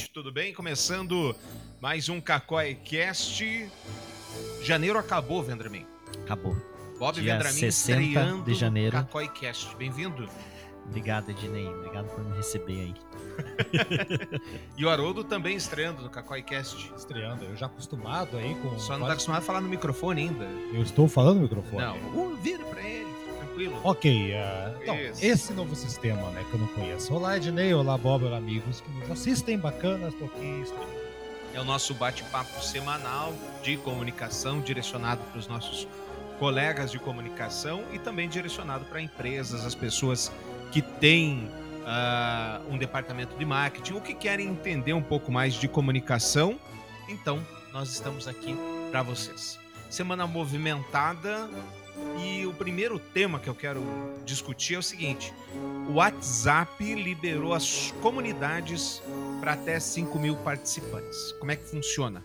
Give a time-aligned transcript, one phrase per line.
[0.00, 0.52] gente, tudo bem?
[0.54, 1.34] Começando
[1.80, 3.68] mais um Cacói Cast.
[4.62, 5.86] Janeiro acabou, Vendramin.
[6.22, 6.56] Acabou.
[6.98, 8.96] Bob Dia Vendramin 60 estreando de janeiro.
[8.96, 9.76] no Cacói Cast.
[9.76, 10.28] Bem-vindo.
[10.86, 11.66] Obrigado, Ednei.
[11.68, 12.94] Obrigado por me receber aí.
[14.76, 16.90] E o Haroldo também estreando no Cacói Cast.
[16.96, 17.44] estreando.
[17.44, 18.78] Eu já acostumado aí com.
[18.78, 20.44] Só não tá vários- acostumado a falar no microfone ainda.
[20.72, 21.82] Eu estou falando no microfone.
[21.84, 23.09] Não, uh, vira pra ele,
[23.60, 23.80] tranquilo.
[23.84, 25.24] Ok, ah, então, Isso.
[25.24, 27.12] esse novo sistema, né, que eu não conheço.
[27.12, 30.64] Olá, Ednei, olá, Bob, olá, amigos que nos assistem, bacanas, tô aqui.
[31.52, 35.86] É o nosso bate-papo semanal de comunicação, direcionado para os nossos
[36.38, 40.32] colegas de comunicação e também direcionado para empresas, as pessoas
[40.72, 41.50] que têm
[41.84, 46.58] ah, um departamento de marketing ou que querem entender um pouco mais de comunicação.
[47.08, 48.56] Então, nós estamos aqui
[48.90, 49.58] para vocês.
[49.90, 51.50] Semana movimentada
[52.18, 53.82] e o primeiro tema que eu quero
[54.24, 55.32] discutir é o seguinte:
[55.88, 59.02] o WhatsApp liberou as comunidades
[59.40, 61.32] para até 5 mil participantes.
[61.38, 62.24] Como é que funciona?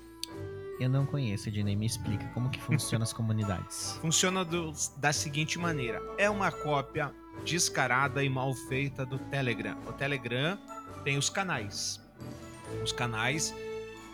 [0.80, 1.76] Eu não conheço, Ednei.
[1.76, 3.98] Me explica como que funcionam as comunidades.
[4.02, 7.14] Funciona do- da seguinte maneira: é uma cópia
[7.46, 9.78] descarada e mal feita do Telegram.
[9.88, 10.58] O Telegram
[11.04, 12.00] tem os canais.
[12.84, 13.54] Os canais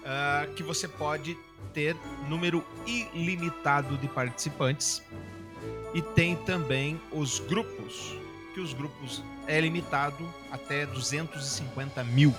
[0.06, 1.36] ah, que você pode
[1.74, 1.96] ter
[2.28, 5.02] número ilimitado de participantes.
[5.94, 8.16] E tem também os grupos,
[8.54, 12.34] que os grupos é limitado até 250 mil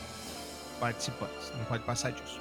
[0.81, 1.53] participantes.
[1.57, 2.41] Não pode passar disso.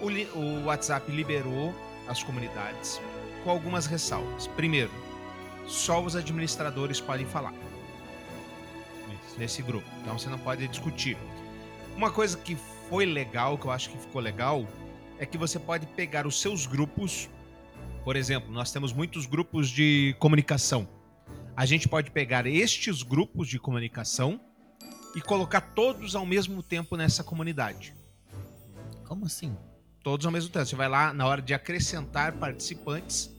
[0.00, 1.74] O, o WhatsApp liberou
[2.08, 3.00] as comunidades
[3.44, 4.46] com algumas ressalvas.
[4.48, 4.90] Primeiro,
[5.66, 7.52] só os administradores podem falar
[9.08, 9.38] Isso.
[9.38, 9.86] nesse grupo.
[10.00, 11.16] Então você não pode discutir.
[11.96, 12.56] Uma coisa que
[12.88, 14.66] foi legal, que eu acho que ficou legal,
[15.18, 17.28] é que você pode pegar os seus grupos.
[18.04, 20.88] Por exemplo, nós temos muitos grupos de comunicação.
[21.54, 24.40] A gente pode pegar estes grupos de comunicação
[25.14, 27.94] e colocar todos ao mesmo tempo nessa comunidade.
[29.06, 29.54] Como assim?
[30.02, 30.64] Todos ao mesmo tempo.
[30.64, 33.30] Você vai lá, na hora de acrescentar participantes,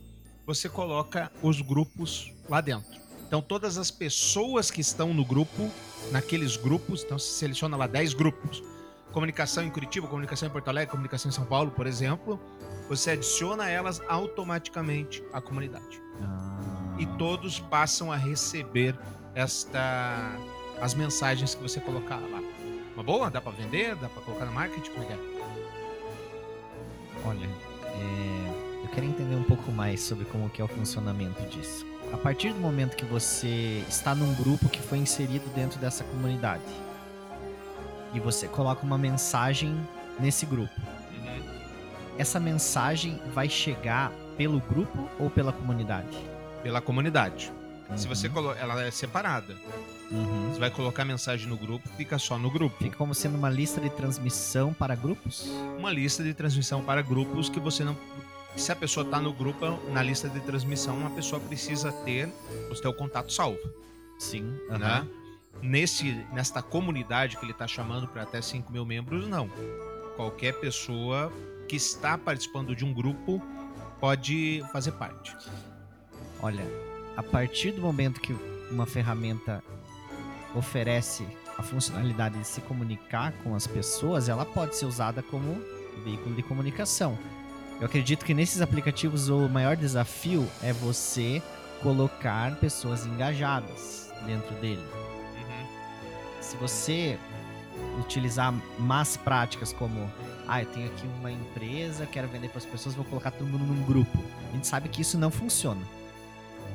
[0.46, 3.00] você coloca os grupos lá dentro.
[3.26, 5.70] Então, todas as pessoas que estão no grupo,
[6.10, 8.62] naqueles grupos, então você seleciona lá 10 grupos.
[9.10, 12.38] Comunicação em Curitiba, comunicação em Porto Alegre, comunicação em São Paulo, por exemplo.
[12.92, 16.02] Você adiciona elas automaticamente à comunidade.
[16.20, 18.94] Ah, E todos passam a receber
[19.34, 20.36] essa
[20.78, 22.42] as mensagens que você colocar lá.
[22.92, 23.30] Uma boa?
[23.30, 23.96] Dá para vender?
[23.96, 24.90] Dá para colocar no marketing?
[24.90, 25.18] Como é que é?
[27.24, 31.86] Olha, é, eu quero entender um pouco mais sobre como que é o funcionamento disso.
[32.12, 36.62] A partir do momento que você está num grupo que foi inserido dentro dessa comunidade
[38.12, 39.74] e você coloca uma mensagem
[40.20, 40.78] nesse grupo,
[42.18, 46.16] essa mensagem vai chegar pelo grupo ou pela comunidade?
[46.62, 47.52] Pela comunidade.
[47.96, 49.54] Se você Uhum, coloca, ela é separada.
[50.10, 50.50] uhum.
[50.52, 52.74] Você vai colocar a mensagem no grupo, fica só no grupo.
[52.78, 55.46] Fica como sendo uma lista de transmissão para grupos?
[55.78, 57.96] Uma lista de transmissão para grupos que você não.
[58.56, 62.30] Se a pessoa está no grupo, na lista de transmissão, a pessoa precisa ter
[62.70, 63.58] o seu contato salvo.
[64.18, 64.54] Sim.
[64.70, 65.06] Né?
[65.60, 69.50] Nesse, nesta comunidade que ele está chamando para até 5 mil membros, não.
[70.16, 71.30] Qualquer pessoa
[71.72, 73.40] que está participando de um grupo
[73.98, 75.34] pode fazer parte.
[76.42, 76.66] Olha,
[77.16, 78.36] a partir do momento que
[78.70, 79.64] uma ferramenta
[80.54, 85.62] oferece a funcionalidade de se comunicar com as pessoas, ela pode ser usada como
[86.04, 87.18] veículo de comunicação.
[87.80, 91.42] Eu acredito que nesses aplicativos o maior desafio é você
[91.82, 94.84] colocar pessoas engajadas dentro dele.
[96.38, 97.18] Se você
[97.98, 100.12] utilizar más práticas como
[100.48, 103.64] ah, eu tenho aqui uma empresa, quero vender para as pessoas, vou colocar todo mundo
[103.64, 104.18] num grupo.
[104.48, 105.80] A gente sabe que isso não funciona.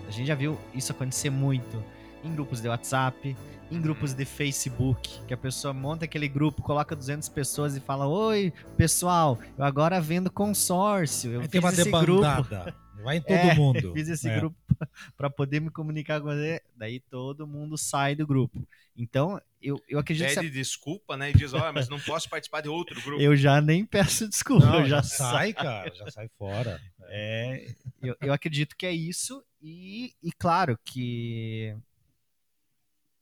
[0.08, 1.84] A gente já viu isso acontecer muito
[2.28, 3.36] em grupos de WhatsApp,
[3.72, 8.08] em grupos de Facebook, que a pessoa monta aquele grupo, coloca 200 pessoas e fala:
[8.08, 11.32] Oi, pessoal, eu agora vendo consórcio.
[11.32, 12.22] Eu Aí fiz tem uma esse grupo.
[12.22, 12.76] debandada.
[13.04, 13.94] Vai em todo É, mundo.
[13.94, 14.40] Fiz esse É.
[14.40, 14.56] grupo
[15.18, 16.62] para poder me comunicar com você.
[16.76, 18.68] Daí todo mundo sai do grupo.
[19.00, 21.30] Então, eu, eu acredito que Pede desculpa, né?
[21.30, 23.22] E diz, ó, mas não posso participar de outro grupo.
[23.22, 24.66] eu já nem peço desculpa.
[24.66, 25.94] Não, eu já já sai, cara.
[25.94, 26.82] Já sai fora.
[27.10, 27.68] É,
[28.02, 31.76] eu, eu acredito que é isso, e, e claro que,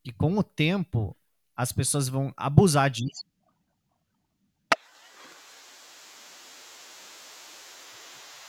[0.06, 1.18] que com o tempo
[1.58, 3.26] as pessoas vão abusar disso.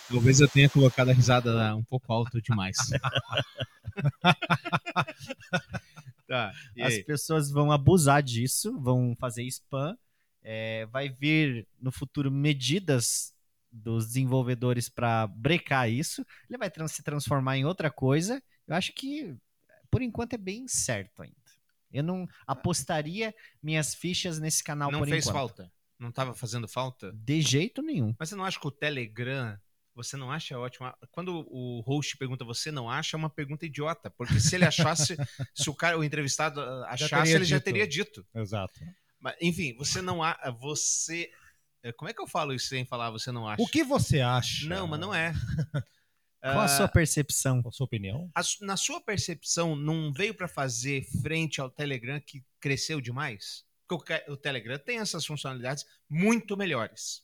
[0.07, 2.77] Talvez eu tenha colocado a risada um pouco alto demais.
[6.29, 9.97] tá, e As pessoas vão abusar disso, vão fazer spam.
[10.43, 13.35] é, vai vir no futuro medidas
[13.73, 16.21] dos desenvolvedores para brecar isso.
[16.51, 18.43] Ele vai se transformar em outra coisa.
[18.69, 19.35] Eu acho que,
[19.91, 21.36] por enquanto, é bem certo ainda.
[21.97, 25.35] Eu não apostaria minhas fichas nesse canal Não por fez enquanto.
[25.35, 25.73] falta.
[25.99, 27.11] Não tava fazendo falta?
[27.13, 28.15] De jeito nenhum.
[28.19, 29.59] Mas você não acha que o Telegram,
[29.95, 30.93] você não acha ótimo?
[31.11, 34.11] Quando o host pergunta você não acha, é uma pergunta idiota.
[34.11, 35.17] Porque se ele achasse,
[35.55, 37.65] se o cara, o entrevistado ah, achasse, ele já dito.
[37.65, 38.27] teria dito.
[38.35, 38.79] Exato.
[39.19, 40.39] Mas, enfim, você não há.
[40.61, 41.31] Você.
[41.83, 43.63] é, Como é que eu falo isso sem falar você não acha?
[43.63, 44.69] O que você acha?
[44.69, 45.33] Não, mas não é.
[46.43, 47.61] Qual a sua percepção?
[47.63, 48.31] Qual a sua opinião?
[48.35, 53.65] A na sua percepção, não veio para fazer frente ao Telegram que cresceu demais?
[53.89, 57.23] Porque o, o Telegram tem essas funcionalidades muito melhores.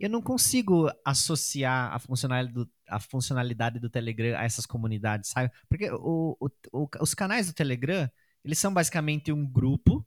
[0.00, 5.50] Eu não consigo associar a funcionalidade do, a funcionalidade do Telegram a essas comunidades, sabe?
[5.68, 8.10] Porque o- o- o- os canais do Telegram,
[8.44, 10.04] eles são basicamente um grupo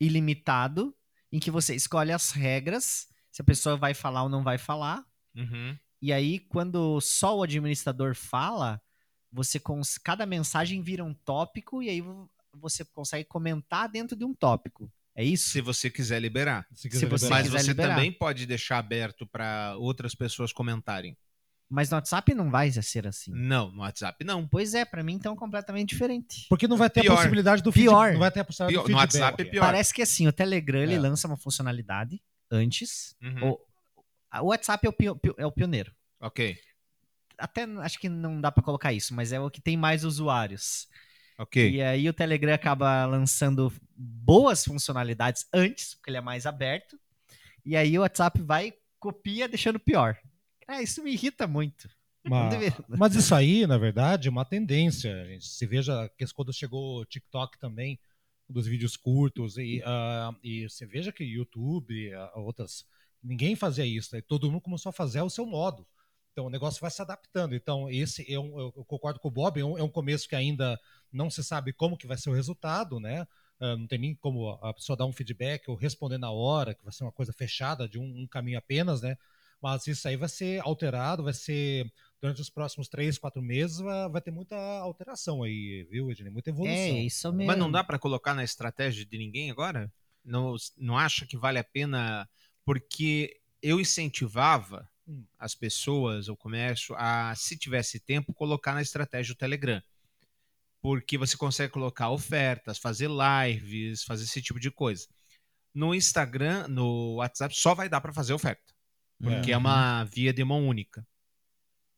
[0.00, 0.94] ilimitado
[1.32, 5.04] em que você escolhe as regras, se a pessoa vai falar ou não vai falar.
[5.34, 5.76] Uhum.
[6.02, 8.82] E aí, quando só o administrador fala,
[9.30, 14.24] você cons- cada mensagem vira um tópico e aí vo- você consegue comentar dentro de
[14.24, 14.92] um tópico.
[15.14, 15.50] É isso?
[15.50, 16.66] Se você quiser liberar.
[16.74, 17.94] Se Se você Mas quiser você liberar.
[17.94, 21.16] também pode deixar aberto para outras pessoas comentarem.
[21.70, 23.30] Mas no WhatsApp não vai ser assim.
[23.32, 24.46] Não, no WhatsApp não.
[24.46, 26.46] Pois é, pra mim então completamente diferente.
[26.48, 27.12] Porque não vai ter Pior.
[27.14, 28.04] a possibilidade do Pior.
[28.06, 28.82] feed- Não vai ter a possibilidade Pior.
[28.86, 29.20] do No feedback.
[29.22, 29.60] WhatsApp é pior.
[29.62, 30.98] Parece que assim, o Telegram ele É.
[30.98, 32.20] lança uma funcionalidade
[32.50, 33.14] antes.
[33.22, 33.50] Uhum.
[33.52, 33.60] O,
[34.40, 34.94] o WhatsApp é o,
[35.38, 35.92] é o pioneiro.
[36.20, 36.56] Ok,
[37.36, 40.88] Até acho que não dá pra colocar isso, mas é o que tem mais usuários.
[41.38, 41.70] ok.
[41.70, 46.98] E aí o Telegram acaba lançando boas funcionalidades antes, porque ele é mais aberto.
[47.64, 50.16] E aí o WhatsApp vai copia deixando pior.
[50.68, 51.88] É, isso me irrita muito.
[52.24, 52.54] Mas,
[52.88, 55.24] mas isso aí, na verdade, é uma tendência.
[55.26, 55.46] gente.
[55.46, 57.98] Se veja que quando chegou o TikTok também,
[58.48, 62.84] dos vídeos curtos, e, ah, e você veja que YouTube, ah, outras,
[63.22, 64.14] ninguém fazia isso.
[64.14, 65.86] Aí todo mundo começou a fazer ao seu modo.
[66.32, 67.54] Então o negócio vai se adaptando.
[67.54, 70.34] Então, esse é um, eu concordo com o Bob, é um, é um começo que
[70.34, 70.80] ainda
[71.12, 73.26] não se sabe como que vai ser o resultado, né?
[73.62, 76.82] Ah, não tem nem como a pessoa dar um feedback ou responder na hora, que
[76.82, 79.16] vai ser uma coisa fechada de um, um caminho apenas, né?
[79.60, 81.88] Mas isso aí vai ser alterado, vai ser
[82.20, 86.32] durante os próximos três, quatro meses vai, vai ter muita alteração aí, viu, Ednei?
[86.32, 86.74] Muita evolução.
[86.74, 87.46] É, isso mesmo.
[87.46, 89.92] Mas não dá para colocar na estratégia de ninguém agora?
[90.24, 92.28] Não, não acha que vale a pena?
[92.64, 95.24] Porque eu incentivava Hum.
[95.38, 99.82] as pessoas, o comércio, a, se tivesse tempo, colocar na estratégia o Telegram.
[100.80, 105.06] Porque você consegue colocar ofertas, fazer lives, fazer esse tipo de coisa.
[105.74, 108.72] No Instagram, no WhatsApp, só vai dar para fazer oferta.
[109.20, 111.06] Porque é, uma via de mão única.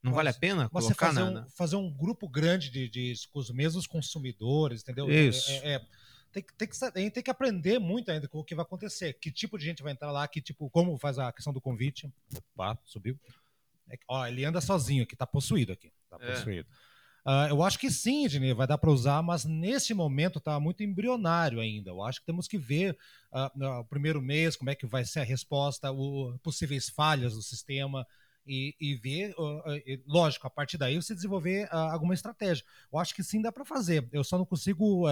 [0.02, 2.88] Não vale a pena Mas você colocar fazer na, um, fazer um grupo grande de,
[2.90, 5.10] de- com os mesmos consumidores, entendeu?
[5.10, 5.50] Isso.
[5.50, 5.86] É- é- é-
[6.34, 8.64] tem, que- tem, que, a gente tem que aprender muito ainda com o que vai
[8.64, 9.14] acontecer.
[9.14, 12.12] Que tipo de gente vai entrar lá, que tipo, como faz a questão do convite.
[12.54, 13.18] Opa, subiu.
[13.88, 15.92] É ó, ele anda sozinho aqui, tá possuído aqui.
[16.10, 16.32] Tá É.
[16.32, 16.68] possuído.
[17.26, 20.82] Ah, eu acho que sim, Ednei, vai dar para usar, mas nesse momento tá muito
[20.82, 21.88] embrionário ainda.
[21.90, 22.98] Eu acho que temos que ver
[23.32, 27.40] ah, no primeiro mês como é que vai ser a resposta, o, possíveis falhas do
[27.42, 28.06] sistema
[28.46, 32.64] e, e ver, ah, ah, lógico, a partir daí você desenvolver ah, alguma estratégia.
[32.92, 34.08] Eu acho que sim dá para fazer.
[34.12, 35.04] Eu só não consigo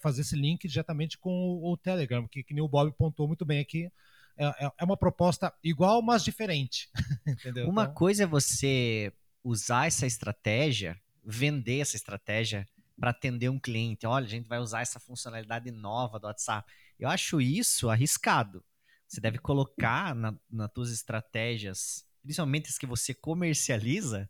[0.00, 3.60] fazer esse link diretamente com o, Telegram, que, que nem o Bob pontuou muito bem
[3.60, 3.90] aqui.
[4.36, 6.88] É, é- é uma proposta igual, mas diferente.
[7.26, 7.68] Entendeu?
[7.68, 12.66] Uma Então, coisa é você usar essa estratégia, vender essa estratégia
[12.98, 14.06] para atender um cliente.
[14.06, 16.70] Olha, a gente vai usar essa funcionalidade nova do WhatsApp.
[16.98, 18.64] Eu acho isso arriscado.
[19.06, 24.28] Você deve colocar na, nas tuas estratégias, principalmente as que você comercializa,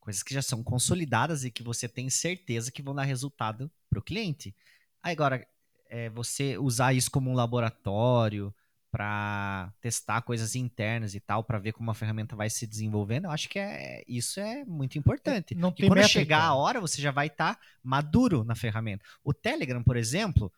[0.00, 4.00] coisas que já são consolidadas e que você tem certeza que vão dar resultado para
[4.00, 4.54] o cliente.
[5.02, 5.46] Aí, agora,
[5.88, 8.54] é, você usar isso como um laboratório
[8.90, 13.30] para testar coisas internas e tal, para ver como a ferramenta vai se desenvolvendo, eu
[13.30, 15.54] acho que é, isso é muito importante.
[15.54, 16.20] Não tem quando métrica.
[16.20, 19.04] chegar a hora, você já vai estar maduro na ferramenta.
[19.24, 20.52] O Telegram, por exemplo,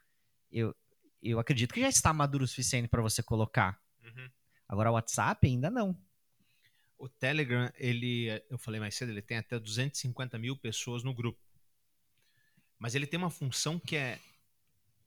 [0.51, 0.75] eu,
[1.23, 3.79] eu acredito que já está maduro o suficiente para você colocar.
[4.05, 4.29] Uhum.
[4.69, 5.97] Agora, o WhatsApp ainda não.
[6.99, 11.39] O Telegram, ele, eu falei mais cedo, ele tem até 250 mil pessoas no grupo.
[12.79, 14.19] Mas ele tem uma função que é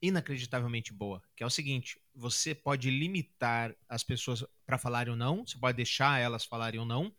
[0.02, 5.46] inacreditavelmente boa, que é o seguinte: você pode limitar as pessoas para falarem ou não,
[5.46, 7.14] você pode deixar elas falarem ou não,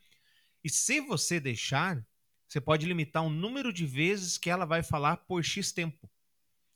[0.62, 2.04] e se você deixar,
[2.48, 6.10] você pode limitar o número de vezes que ela vai falar por X tempo.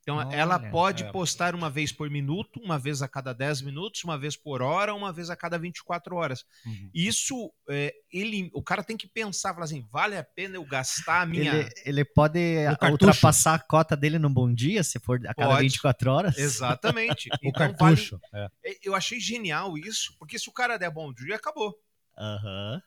[0.05, 1.11] Então, ela Olha, pode é.
[1.11, 4.95] postar uma vez por minuto, uma vez a cada 10 minutos, uma vez por hora,
[4.95, 6.45] uma vez a cada 24 horas.
[6.67, 6.91] Uhum.
[6.93, 11.23] Isso, é, ele, o cara tem que pensar, falar assim, vale a pena eu gastar
[11.23, 11.55] a minha...
[11.55, 12.93] Ele, ele pode cartucho.
[12.93, 15.63] ultrapassar a cota dele num bom dia, se for a cada Pode.
[15.63, 16.37] 24 horas.
[16.39, 17.31] Exatamente.
[17.43, 18.21] O Então, cartucho.
[18.35, 18.49] é.
[18.63, 21.75] vale- eu achei genial isso, porque se o cara der bom dia, acabou.
[22.19, 22.83] Aham.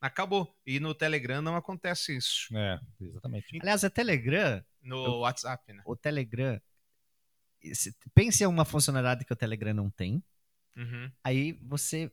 [0.00, 0.54] Acabou.
[0.66, 2.46] E no Telegram não acontece isso.
[2.56, 3.58] É, exatamente.
[3.60, 5.82] Aliás, o Telegram, No Eu- WhatsApp, né?
[5.84, 6.60] o Telegram.
[7.72, 10.22] se- Pense em uma funcionalidade que o Telegram não tem.
[10.76, 11.10] Uhum.
[11.24, 12.12] Aí você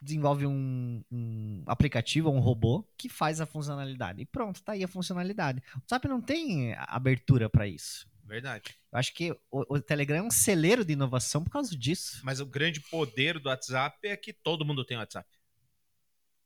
[0.00, 4.22] desenvolve um, um aplicativo, um robô que faz a funcionalidade.
[4.22, 5.60] E pronto, tá aí a funcionalidade.
[5.74, 8.08] O WhatsApp não tem abertura para isso.
[8.24, 8.76] Verdade.
[8.92, 12.20] Eu acho que o, o, Telegram é um celeiro de inovação por causa disso.
[12.22, 15.28] Mas o grande poder do WhatsApp é que todo mundo tem WhatsApp.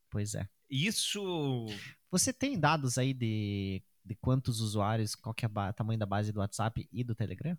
[0.09, 0.47] Pois é.
[0.69, 1.67] Isso.
[2.09, 6.31] Você tem dados aí de, de quantos usuários, qual que é o tamanho da base
[6.31, 7.57] do WhatsApp e do Telegram?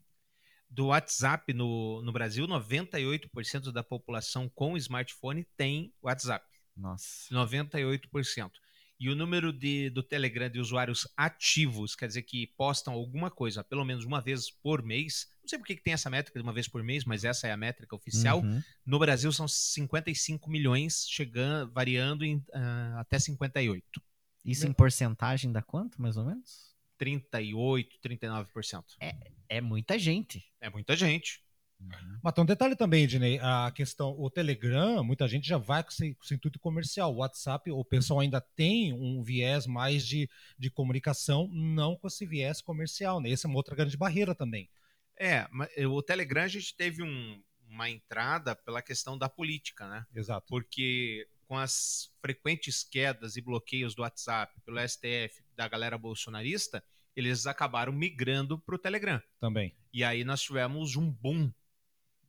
[0.68, 6.44] Do WhatsApp no, no Brasil, 98% da população com smartphone tem WhatsApp.
[6.76, 7.32] Nossa.
[7.32, 8.50] 98%.
[8.98, 13.64] E o número de, do Telegram de usuários ativos, quer dizer que postam alguma coisa
[13.64, 15.26] pelo menos uma vez por mês.
[15.42, 17.52] Não sei por que, tem essa métrica de uma vez por mês, mas essa é
[17.52, 18.40] a métrica oficial.
[18.40, 18.62] Uhum.
[18.86, 24.00] No Brasil são 55 milhões, chegando, variando em, uh, até 58.
[24.44, 26.74] Isso em porcentagem dá quanto, mais ou menos?
[26.98, 28.84] 38, 39%.
[29.00, 29.14] É,
[29.48, 30.44] é muita gente.
[30.60, 31.42] É muita gente.
[31.80, 32.18] Uhum.
[32.22, 35.90] Mas tem um detalhe também, Dinei, a questão, o Telegram, muita gente já vai com
[35.90, 37.12] esse, com esse intuito comercial.
[37.12, 42.24] O WhatsApp, o pessoal ainda tem um viés mais de, de comunicação, não com esse
[42.24, 43.30] viés comercial, né?
[43.30, 44.70] Essa é uma outra grande barreira também.
[45.18, 45.46] É,
[45.76, 50.06] eh, o Telegram a gente teve um, uma entrada pela questão da política, né?
[50.14, 50.46] Exato.
[50.48, 56.82] Porque com as frequentes quedas e bloqueios do WhatsApp pelo STF da galera bolsonarista,
[57.16, 59.22] eles acabaram migrando para o Telegram.
[59.40, 59.74] Também.
[59.92, 61.52] E aí nós tivemos um boom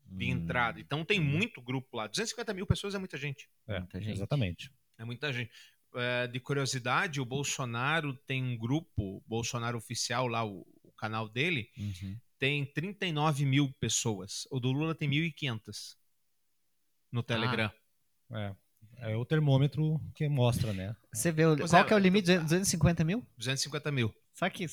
[0.06, 0.38] de hum.
[0.38, 0.80] entrada.
[0.80, 2.08] Então tem muito grupo lá.
[2.08, 3.50] 250 mil pessoas é muita gente.
[3.68, 4.12] É, muita gente.
[4.12, 4.72] exatamente.
[4.98, 5.52] É muita gente.
[5.96, 11.70] É, de curiosidade, o Bolsonaro tem um grupo, Bolsonaro Oficial, lá, o, o canal dele,
[11.78, 12.20] uhum.
[12.38, 14.46] tem 39 mil pessoas.
[14.52, 15.96] O do Lula tem 1.500
[17.12, 17.72] no Telegram.
[18.30, 18.40] Ah.
[18.40, 18.56] É.
[19.00, 20.96] É o termômetro que mostra, né?
[21.14, 22.38] Você vê, o, qual é, que é o limite?
[22.38, 23.25] 250 mil?
[23.38, 24.14] 250 mil.
[24.34, 24.66] Só que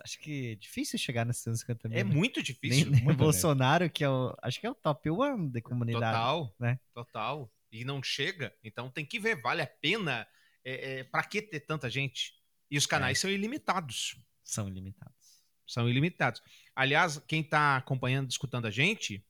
[0.00, 1.98] acha que é difícil chegar nesses 150 mil?
[1.98, 2.14] É né?
[2.14, 2.84] muito difícil.
[2.86, 4.34] Nem, nem muito Bolsonaro, que é o.
[4.42, 6.16] Acho que é o top one de comunidade.
[6.16, 6.54] Total.
[6.58, 6.80] Né?
[6.94, 7.52] Total.
[7.70, 8.54] E não chega.
[8.62, 10.26] Então tem que ver, vale a pena.
[10.64, 12.34] É, é, para que ter tanta gente?
[12.70, 13.20] E os canais é.
[13.20, 14.16] são ilimitados.
[14.44, 15.42] São ilimitados.
[15.66, 16.42] São ilimitados.
[16.74, 19.24] Aliás, quem está acompanhando, escutando a gente,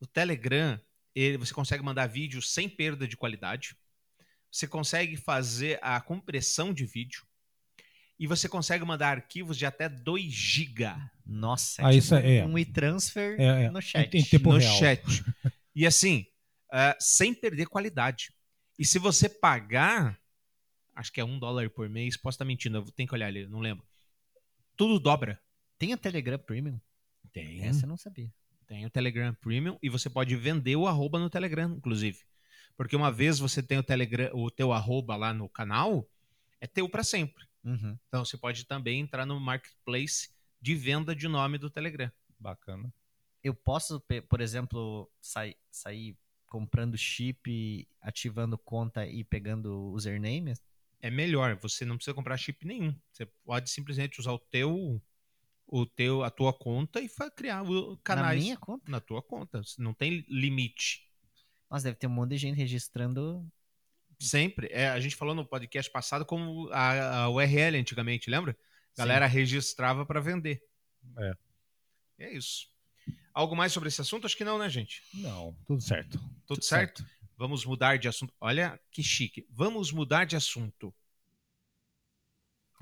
[0.00, 0.80] o Telegram,
[1.14, 3.76] ele, você consegue mandar vídeo sem perda de qualidade.
[4.50, 7.24] Você consegue fazer a compressão de vídeo
[8.18, 10.84] e você consegue mandar arquivos de até 2 GB.
[11.26, 14.14] Nossa, é ah, tipo isso é, um e-transfer é, é, no chat.
[14.16, 14.78] Em tempo no real.
[14.78, 15.02] chat.
[15.74, 16.26] E assim,
[16.72, 18.32] uh, sem perder qualidade.
[18.78, 20.20] E se você pagar,
[20.94, 23.46] acho que é um dólar por mês, posso estar mentindo, eu tenho que olhar ali,
[23.46, 23.84] não lembro.
[24.76, 25.40] Tudo dobra.
[25.78, 26.80] Tem a Telegram Premium?
[27.32, 27.64] Tem.
[27.64, 28.30] Essa eu não sabia.
[28.72, 32.20] Tem o Telegram Premium e você pode vender o arroba no Telegram, inclusive.
[32.74, 36.08] Porque uma vez você tem o, Telegram, o teu arroba lá no canal,
[36.58, 37.44] é teu para sempre.
[37.62, 37.98] Uhum.
[38.08, 42.10] Então você pode também entrar no marketplace de venda de nome do Telegram.
[42.40, 42.90] Bacana.
[43.44, 50.54] Eu posso, por exemplo, sair, sair comprando chip, ativando conta e pegando username?
[50.98, 52.98] É melhor, você não precisa comprar chip nenhum.
[53.12, 54.98] Você pode simplesmente usar o teu
[55.72, 57.64] o teu a tua conta e criar
[58.04, 61.08] canais na minha conta, na tua conta, não tem limite.
[61.70, 63.50] Mas deve ter um monte de gente registrando
[64.20, 64.68] Sempre.
[64.70, 68.56] É, a gente falou no podcast passado como a, a URL antigamente, lembra?
[68.94, 69.34] A galera Sim.
[69.34, 70.62] registrava para vender.
[71.18, 71.32] É.
[72.18, 72.68] É isso.
[73.34, 74.26] Algo mais sobre esse assunto?
[74.26, 75.02] Acho que não, né, gente?
[75.14, 76.18] Não, tudo certo.
[76.18, 76.98] Tudo, tudo certo?
[77.02, 77.12] certo?
[77.36, 78.32] Vamos mudar de assunto.
[78.38, 79.44] Olha que chique.
[79.50, 80.94] Vamos mudar de assunto.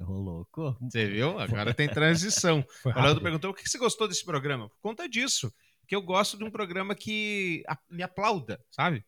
[0.00, 0.76] Ô, louco.
[0.80, 1.38] Você viu?
[1.40, 2.64] Agora tem transição.
[2.85, 4.69] o Leandro perguntou o que você gostou desse programa?
[4.69, 5.52] Por conta disso.
[5.87, 9.04] Que eu gosto de um programa que me aplauda, sabe?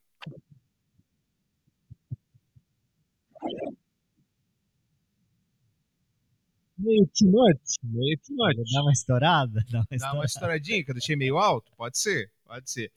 [6.83, 8.73] meio too much, meio too much.
[8.73, 9.65] Dá uma estourada?
[9.71, 9.99] Dá uma, estourada.
[9.99, 11.73] Dá uma estouradinha, que eu deixei meio alto?
[11.77, 12.93] Pode ser, pode ser.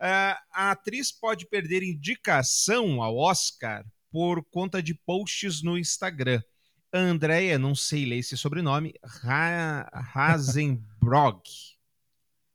[0.00, 6.42] Uh, a atriz pode perder indicação ao Oscar por conta de posts no Instagram.
[6.92, 8.94] A Andrea, não sei ler esse sobrenome,
[9.24, 11.40] ha Hazenbrog.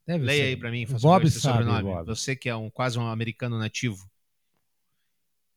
[0.06, 0.48] Deve Leia ser.
[0.50, 1.84] aí para mim, Bob esse sabe, sobrenome.
[1.84, 2.06] Bob.
[2.06, 4.10] Você que é um quase um americano nativo.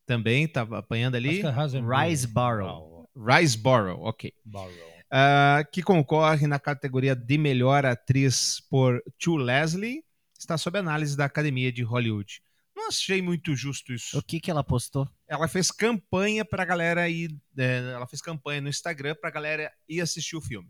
[0.05, 1.41] Também tá apanhando ali.
[1.41, 3.07] É Riseborough.
[3.15, 4.33] Riseborough, ok.
[4.47, 10.03] Uh, que concorre na categoria de melhor atriz por To Leslie,
[10.37, 12.41] está sob análise da Academia de Hollywood.
[12.81, 14.17] Não achei muito justo isso.
[14.17, 15.07] O que, que ela postou?
[15.27, 17.39] Ela fez campanha pra galera ir.
[17.55, 20.67] É, ela fez campanha no Instagram pra galera ir assistir o filme.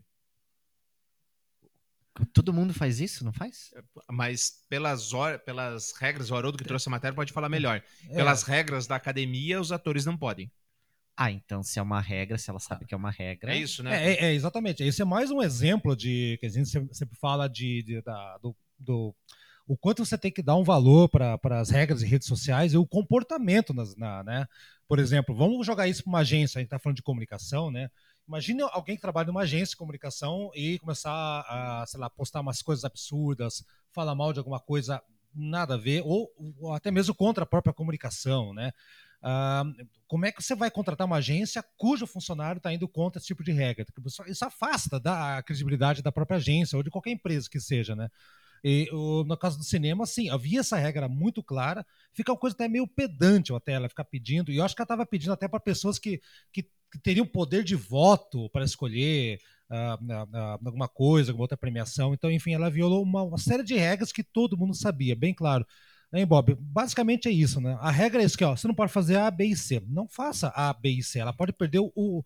[2.34, 3.72] Todo mundo faz isso, não faz?
[4.10, 5.38] Mas pelas, or...
[5.38, 7.82] pelas regras, o Haroldo que trouxe a matéria pode falar melhor.
[8.10, 8.14] É.
[8.14, 10.52] Pelas regras da academia, os atores não podem.
[11.16, 13.54] Ah, então se é uma regra, se ela sabe que é uma regra.
[13.54, 14.06] É isso, né?
[14.06, 14.82] É, é, é exatamente.
[14.82, 16.36] Esse é mais um exemplo de.
[16.40, 19.14] Que a gente sempre fala de, de da, do, do
[19.72, 22.76] o quanto você tem que dar um valor para as regras de redes sociais e
[22.76, 24.46] o comportamento nas, na, né?
[24.86, 27.90] Por exemplo, vamos jogar isso para uma agência, a gente está falando de comunicação, né?
[28.28, 32.60] Imagina alguém que trabalha numa agência de comunicação e começar a, sei lá, postar umas
[32.60, 35.02] coisas absurdas, falar mal de alguma coisa
[35.34, 38.72] nada a ver, ou, ou até mesmo contra a própria comunicação, né?
[40.06, 43.42] Como é que você vai contratar uma agência cujo funcionário está indo contra esse tipo
[43.42, 43.86] de regra?
[44.26, 48.10] Isso afasta da credibilidade da própria agência ou de qualquer empresa que seja, né?
[48.64, 52.54] E, o, no caso do cinema, sim, havia essa regra muito clara, fica uma coisa
[52.54, 55.48] até meio pedante até ela ficar pedindo, e eu acho que ela estava pedindo até
[55.48, 56.20] para pessoas que,
[56.52, 59.40] que, que, teriam poder de voto para escolher
[59.70, 62.14] uh, alguma coisa, alguma outra premiação.
[62.14, 65.66] Então, enfim, ela violou uma, uma série de regras que todo mundo sabia, bem claro.
[66.14, 66.54] Hein, Bob?
[66.60, 67.76] Basicamente é isso, né?
[67.80, 69.82] A regra é isso que, ó, você não pode fazer A, B e C.
[69.88, 71.18] Não faça A, B e C.
[71.18, 72.22] Ela pode perder o, o,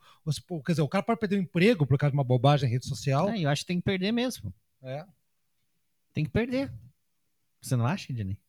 [0.65, 2.85] Quer dizer, o cara pode perder o emprego por causa de uma bobagem em rede
[2.85, 3.29] social.
[3.31, 4.53] É, eu acho que tem que perder mesmo.
[4.83, 5.07] É.
[6.17, 6.73] Tem que perder.
[7.61, 8.41] Você não acha, Dini?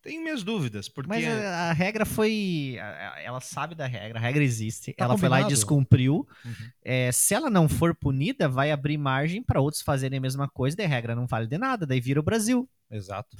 [0.00, 1.10] Tenho minhas dúvidas, porque...
[1.10, 2.76] Mas a, a, regra foi...
[3.22, 4.94] Ela sabe da regra, a regra existe.
[4.94, 5.34] Tá ela combinado.
[5.34, 6.26] foi lá e descumpriu.
[6.42, 6.70] Uhum.
[6.80, 10.74] É, se ela não for punida, vai abrir margem para outros fazerem a mesma coisa,
[10.74, 12.66] daí a regra não vale de nada, daí vira o Brasil.
[12.90, 13.36] Exato.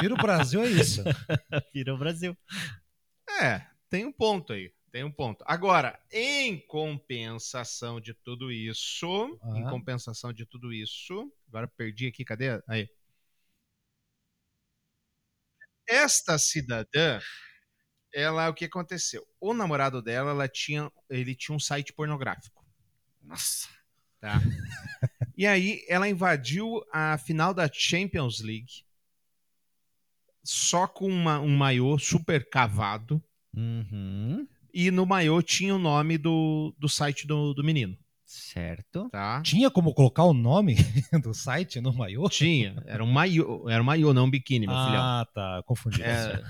[0.00, 1.02] vira o Brasil é isso.
[1.74, 2.38] vira o Brasil.
[3.42, 4.72] É, tem um ponto aí.
[4.90, 5.44] Tem um ponto.
[5.46, 9.58] Agora, em compensação de tudo isso, ah.
[9.58, 12.62] em compensação de tudo isso, agora perdi aqui, cadê?
[12.66, 12.88] Aí.
[15.86, 17.20] Esta cidadã,
[18.12, 19.26] ela, o que aconteceu?
[19.40, 22.64] O namorado dela, ela tinha, ele tinha um site pornográfico.
[23.22, 23.68] Nossa.
[24.20, 24.40] Tá?
[25.36, 28.84] e aí, ela invadiu a final da Champions League
[30.42, 33.22] só com uma, um maiô super cavado.
[33.54, 37.96] Uhum e no maiô tinha o nome do, do site do, do menino.
[38.28, 39.08] Certo.
[39.10, 39.40] Tá?
[39.40, 40.76] Tinha como colocar o nome
[41.22, 42.28] do site no maiô?
[42.28, 42.76] Tinha.
[42.86, 45.02] Era um maiô, era um maiô, não um biquíni, meu ah, filhão.
[45.02, 45.62] Ah, tá.
[45.64, 46.02] Confundi.
[46.02, 46.42] É...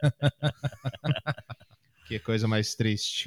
[2.08, 3.26] que coisa mais triste.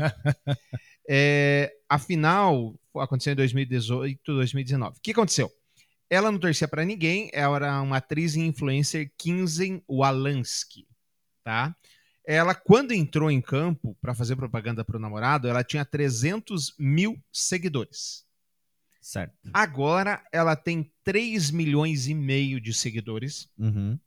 [1.08, 4.98] é, afinal, aconteceu em 2018, 2019.
[4.98, 5.52] O que aconteceu?
[6.10, 10.88] Ela não torcia para ninguém, ela era uma atriz e influencer Kinzen Walansky,
[11.44, 11.76] tá?
[12.26, 17.20] Ela, quando entrou em campo para fazer propaganda para o namorado, ela tinha 300 mil
[17.32, 18.26] seguidores.
[19.02, 19.50] Certo.
[19.52, 23.50] Agora ela tem 3 milhões e meio de seguidores.
[23.58, 24.00] Uhum.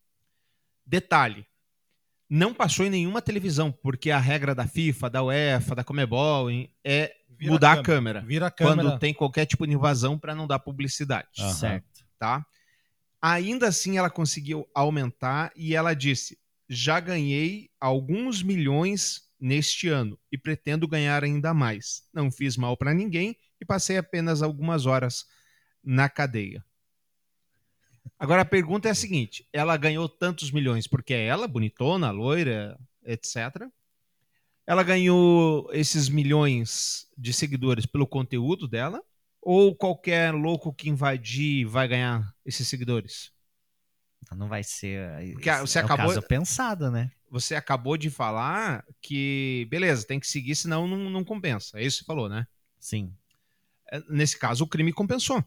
[0.87, 1.45] Detalhe:
[2.29, 6.49] não passou em nenhuma televisão, porque a regra da FIFA, da UEFA, da Comebol
[6.85, 7.83] é Vira mudar a câmera.
[7.83, 8.21] a câmera.
[8.21, 8.89] Vira a câmera.
[8.91, 11.29] Quando tem qualquer tipo de invasão para não dar publicidade.
[11.39, 11.53] Uhum.
[11.53, 12.05] Certo.
[12.19, 12.47] Tá?
[13.21, 20.39] Ainda assim, ela conseguiu aumentar e ela disse: já ganhei alguns milhões neste ano e
[20.39, 22.03] pretendo ganhar ainda mais.
[22.13, 25.27] Não fiz mal para ninguém e passei apenas algumas horas
[25.83, 26.65] na cadeia.
[28.19, 32.79] Agora a pergunta é a seguinte: ela ganhou tantos milhões porque é ela, bonitona, loira,
[33.05, 33.69] etc.
[34.67, 39.03] Ela ganhou esses milhões de seguidores pelo conteúdo dela?
[39.43, 43.34] Ou qualquer louco que invadir vai ganhar esses seguidores?
[44.33, 45.33] Não vai ser.
[45.33, 46.09] Porque você é acabou.
[46.09, 47.11] caso pensado, né?
[47.31, 51.79] Você acabou de falar que, beleza, tem que seguir, senão não, não compensa.
[51.79, 52.47] É isso que você falou, né?
[52.79, 53.13] Sim.
[53.91, 55.45] É, nesse caso, o crime compensou.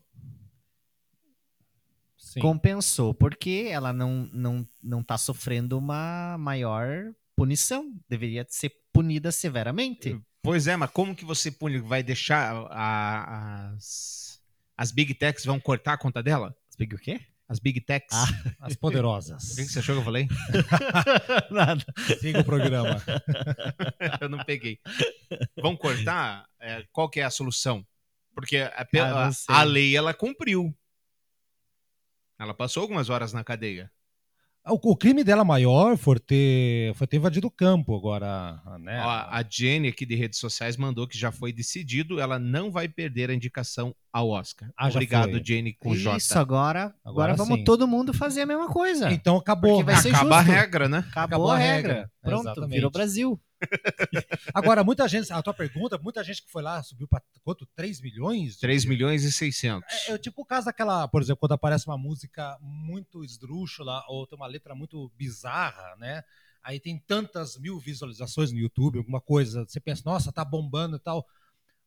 [2.17, 2.41] Sim.
[2.41, 7.93] Compensou, porque ela não, não, não tá sofrendo uma maior punição.
[8.09, 10.19] Deveria ser punida severamente.
[10.41, 11.79] Pois é, mas como que você pune?
[11.79, 14.41] Vai deixar a, as,
[14.75, 16.55] as big techs vão cortar a conta dela?
[16.69, 17.21] As big o quê?
[17.49, 18.13] As big techs.
[18.13, 18.27] Ah,
[18.60, 19.53] as poderosas.
[19.53, 20.27] O que você achou que eu falei?
[21.49, 21.86] Nada.
[22.19, 23.01] Siga o programa.
[24.19, 24.79] eu não peguei.
[25.62, 26.45] Vamos cortar?
[26.60, 27.86] É, qual que é a solução?
[28.36, 28.86] Porque a,
[29.47, 30.75] a, a lei, ela cumpriu.
[32.38, 33.89] Ela passou algumas horas na cadeia.
[34.69, 39.01] O, crime dela maior foi ter, foi ter invadido o campo agora, né?
[39.03, 42.88] Ó, a Jenny aqui de redes sociais mandou que já foi decidido, ela não vai
[42.88, 44.69] perder a indicação ao Oscar.
[44.77, 46.17] Ah, Obrigado, Jenny com Isso, J.
[46.17, 49.12] Isso, agora, agora, agora vamos todo mundo fazer a mesma coisa.
[49.12, 49.84] Então acabou.
[49.84, 50.51] vai ser Acaba justo.
[50.51, 50.97] a regra, né?
[50.97, 51.93] Acabou, acabou a regra.
[51.93, 52.12] regra.
[52.21, 52.73] Pronto, Exatamente.
[52.73, 53.39] virou Brasil.
[54.53, 57.65] Agora, muita gente, a tua pergunta, muita gente que foi lá subiu para quanto?
[57.75, 58.57] 3 milhões?
[58.57, 60.09] 3 milhões e 600.
[60.09, 64.27] É, é tipo o caso daquela, por exemplo, quando aparece uma música muito esdrúxula ou
[64.27, 66.23] tem uma letra muito bizarra, né?
[66.63, 70.99] Aí tem tantas mil visualizações no YouTube, alguma coisa, você pensa, nossa, tá bombando e
[70.99, 71.25] tal.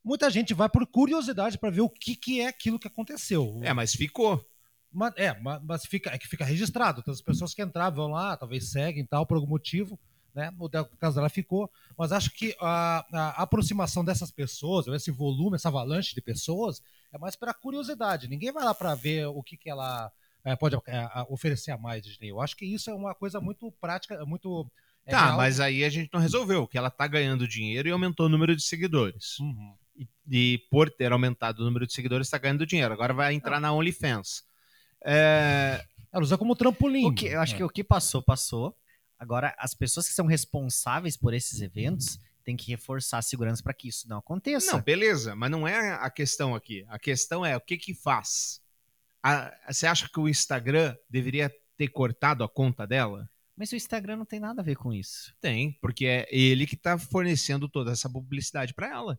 [0.03, 3.61] Muita gente vai por curiosidade para ver o que, que é aquilo que aconteceu.
[3.63, 4.43] É, mas ficou.
[4.91, 7.01] Mas, é, mas fica, é que fica registrado.
[7.01, 10.01] Então, as pessoas que entravam lá, talvez seguem tal, por algum motivo
[10.35, 10.53] né?
[10.59, 15.69] O caso dela ficou, mas acho que a, a, aproximação dessas pessoas, esse volume, essa
[15.69, 18.29] avalanche de pessoas, é mais para curiosidade.
[18.29, 20.11] Ninguém vai lá para ver o que, que ela
[20.45, 22.31] é, pode é, oferecer a mais, Disney.
[22.31, 24.67] Eu acho que isso é uma coisa muito prática, muito.
[25.07, 25.37] é Tá, real.
[25.37, 28.55] mas aí a gente não resolveu, que ela tá ganhando dinheiro e aumentou o número
[28.57, 29.39] de seguidores.
[29.39, 29.75] Uhum.
[29.97, 32.93] E, e por ter aumentado o número de seguidores, está ganhando dinheiro.
[32.93, 34.45] Agora vai entrar na OnlyFans.
[35.05, 37.07] É, Ela usa como trampolim.
[37.07, 37.57] O que, eu acho É.
[37.59, 38.75] que o que passou, passou.
[39.21, 43.75] Agora, as pessoas que são responsáveis por esses eventos têm que reforçar a segurança para
[43.75, 44.73] que isso não aconteça.
[44.73, 46.85] Não, beleza, mas não é a questão aqui.
[46.89, 48.61] A questão é o que que faz.
[49.23, 53.29] A- você acha que o Instagram deveria ter cortado a conta dela?
[53.55, 55.35] Mas o Instagram não tem nada a ver com isso.
[55.39, 59.19] Tem, porque é ele que tá fornecendo toda essa publicidade para ela.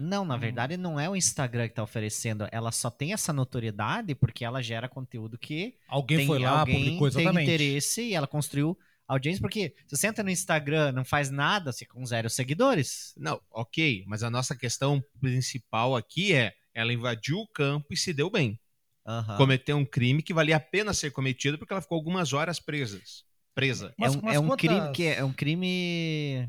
[0.00, 0.38] Não, na Hum.
[0.38, 2.48] verdade, não é o Instagram que tá oferecendo.
[2.50, 6.76] Ela só tem essa notoriedade porque ela gera conteúdo que Alguém tem foi lá, alguém
[6.84, 7.50] publicou tem exatamente.
[7.50, 9.40] interesse e ela construiu audiência.
[9.42, 13.12] Porque se você entra no Instagram, não faz nada, você com zero seguidores.
[13.16, 18.12] Não, ok, mas a nossa questão principal aqui é ela invadiu o campo e se
[18.14, 18.58] deu bem.
[19.06, 19.36] Aham.
[19.36, 23.24] Cometeu um crime que valia a pena ser cometido porque ela ficou algumas horas presas.
[23.54, 23.92] Presa.
[23.98, 26.48] Mas- é um, mas é um quantas- crime que é, é um crime.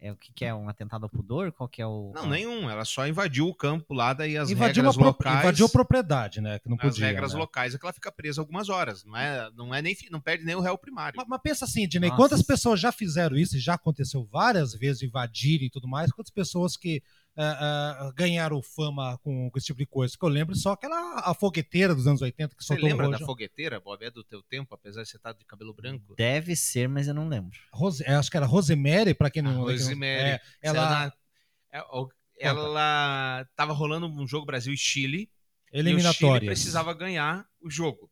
[0.00, 0.54] É o que, que é?
[0.54, 1.50] Um atentado ao pudor?
[1.50, 2.12] Qual que é o.
[2.14, 2.70] Não, nenhum.
[2.70, 5.40] Ela só invadiu o campo lá, daí as Invadiu, regras locais.
[5.40, 6.60] invadiu a propriedade, né?
[6.60, 7.06] Que não As podia.
[7.06, 7.38] regras né?
[7.40, 9.04] locais é que ela fica presa algumas horas.
[9.04, 11.16] Não é, não é nem não perde nem o réu primário.
[11.16, 15.02] Mas, mas pensa assim, Dinei, quantas pessoas já fizeram isso e já aconteceu várias vezes,
[15.02, 16.12] invadirem e tudo mais?
[16.12, 17.02] Quantas pessoas que
[17.44, 20.16] ah, ah, ganharam fama com, com esse tipo de coisa?
[20.18, 23.10] Que eu lembro só aquela a fogueteira dos anos 80 que Você soltou lembra o
[23.12, 24.04] da fogueteira, Bob?
[24.04, 26.14] É do teu tempo, apesar de você estar de cabelo branco?
[26.16, 27.58] Deve ser, mas eu não lembro.
[27.72, 30.30] Rose- é, acho que era Rosemary, pra quem não Rosemary.
[30.30, 31.12] É, ela
[31.72, 32.08] é, o-
[32.40, 35.18] Ela tava rolando um jogo Brasil e Chile.
[35.20, 35.28] E o
[35.78, 36.46] Chile eliminatória.
[36.46, 38.10] precisava ganhar o jogo.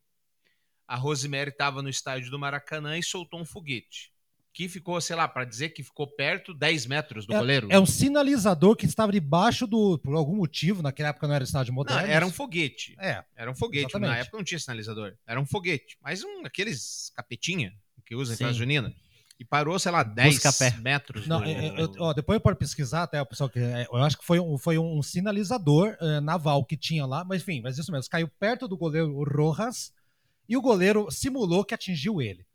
[0.86, 4.12] A Rosemary estava no estádio do Maracanã e soltou um foguete.
[4.56, 7.68] Que ficou, sei lá, para dizer que ficou perto 10 metros do goleiro.
[7.70, 9.98] É um sinalizador que estava debaixo do.
[9.98, 12.08] Por algum motivo, naquela época não era estádio Não, moderno.
[12.10, 12.96] era um foguete.
[12.98, 13.84] É, Era um foguete.
[13.84, 14.08] Exatamente.
[14.12, 15.12] Na época não tinha sinalizador.
[15.26, 15.98] Era um foguete.
[16.02, 17.74] Mas um aqueles capetinha
[18.06, 18.44] que usa em Sim.
[18.44, 18.94] festa junina.
[19.38, 20.74] E parou, sei lá, 10 Busca-pé.
[20.80, 21.44] metros Não, do...
[21.46, 23.58] é, é, eu- ó, depois pode pesquisar até o pessoal que.
[23.58, 27.42] é, eu acho que foi um, foi um sinalizador é, naval que tinha lá, mas
[27.42, 28.08] enfim, mas isso mesmo.
[28.10, 29.92] Caiu perto do goleiro Rojas
[30.48, 32.46] e o goleiro simulou que atingiu ele.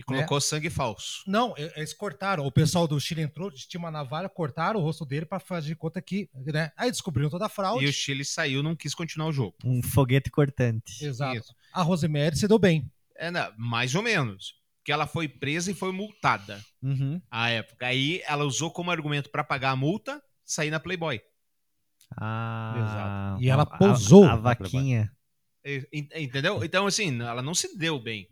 [0.00, 1.22] E colocou sangue falso.
[1.26, 2.44] Não, eles cortaram.
[2.46, 5.76] O pessoal do Chile entrou, tinha uma navalha, cortaram o rosto dele para fazer de
[5.76, 6.28] conta que.
[6.34, 6.72] Né?
[6.76, 7.84] Aí descobriram toda a fraude.
[7.84, 9.54] E o Chile saiu, não quis continuar o jogo.
[9.64, 11.04] Um foguete cortante.
[11.04, 11.36] Exato.
[11.36, 11.54] Isso.
[11.72, 12.90] A Rosemary se deu bem.
[13.16, 14.54] É, não, mais ou menos.
[14.78, 17.20] Porque ela foi presa e foi multada Uhum.
[17.30, 17.86] à época.
[17.86, 21.20] Aí ela usou como argumento para pagar a multa sair na Playboy.
[22.16, 23.42] Ah, Exato.
[23.44, 25.12] E ela pousou A, a vaquinha.
[25.64, 26.64] En- Entendeu?
[26.64, 28.26] Então, assim, ela não se deu bem.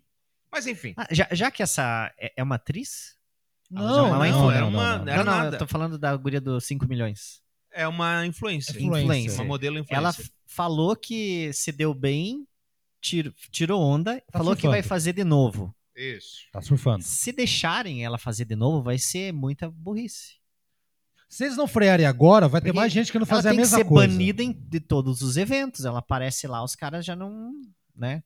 [0.50, 0.94] Mas enfim.
[0.96, 3.16] Ah, já, já que essa é, é uma atriz?
[3.70, 5.12] Não, mas é uma não, era não, uma- não, não.
[5.12, 5.56] Era não, não, nada.
[5.56, 7.42] eu tô falando da guria dos 5 milhões.
[7.72, 8.76] É uma influencer.
[8.76, 9.02] Influencer.
[9.04, 9.34] Influencer.
[9.40, 9.96] Uma modelo influencer.
[9.98, 10.14] Ela
[10.46, 12.46] falou que se deu bem,
[13.00, 14.72] tir- tirou onda, Tá falou que surfando.
[14.72, 15.74] vai fazer de novo.
[15.94, 16.46] Isso.
[16.52, 17.04] Tá surfando.
[17.04, 20.38] Se deixarem ela fazer de novo, vai ser muita burrice.
[21.28, 23.50] Se eles não frearem agora, vai ter Porque mais gente que não ela fazer a
[23.50, 24.08] tem que mesma ser coisa.
[24.08, 25.84] banida em- de todos os eventos.
[25.84, 27.52] Ela aparece lá, os caras já não.
[27.94, 28.22] né?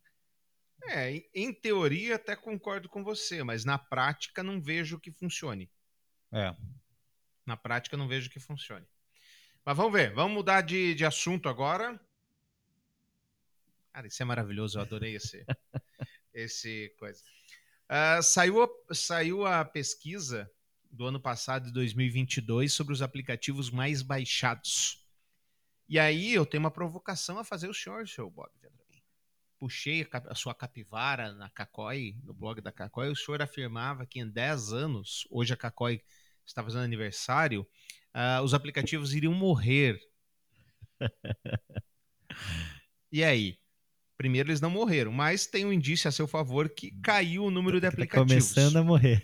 [0.89, 5.71] É, em- teoria até concordo com você, mas na prática não vejo que funcione.
[6.33, 6.55] É.
[7.47, 8.87] Na prática não vejo que funcione.
[9.65, 12.01] Mas vamos ver, vamos mudar de, de assunto agora.
[13.93, 15.45] Cara, isso é maravilhoso, eu adorei esse,
[16.33, 17.23] esse coisa.
[17.89, 20.51] Ah, saiu, a- saiu a pesquisa
[20.91, 25.07] do ano passado, de 2022, sobre os aplicativos mais baixados.
[25.89, 28.82] E aí eu tenho uma provocação a fazer o senhor, seu Bob Vendramin.
[29.63, 34.29] Puxei a, sua capivara na Cacói, no blog da Cacói, o senhor afirmava que em
[34.29, 36.03] 10 anos, hoje a Cacói
[36.45, 37.65] está fazendo aniversário,
[38.13, 40.01] ah, os aplicativos iriam morrer.
[43.13, 43.57] e aí?
[44.17, 47.79] Primeiro, eles não morreram, mas tem um indício a seu favor que caiu o número
[47.81, 48.29] de Tá aplicativos.
[48.33, 49.23] começando a morrer.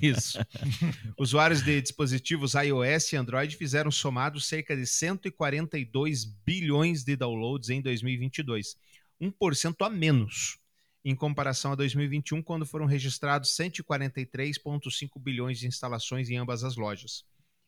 [0.00, 0.38] Isso.
[1.18, 7.80] Usuários de dispositivos iOS e Android fizeram somados cerca de 142 bilhões de downloads em
[7.80, 8.76] 2022,
[9.20, 10.58] 1% a menos
[11.04, 17.24] em comparação a 2021, quando foram registrados 143,5 bilhões de instalações em ambas as lojas.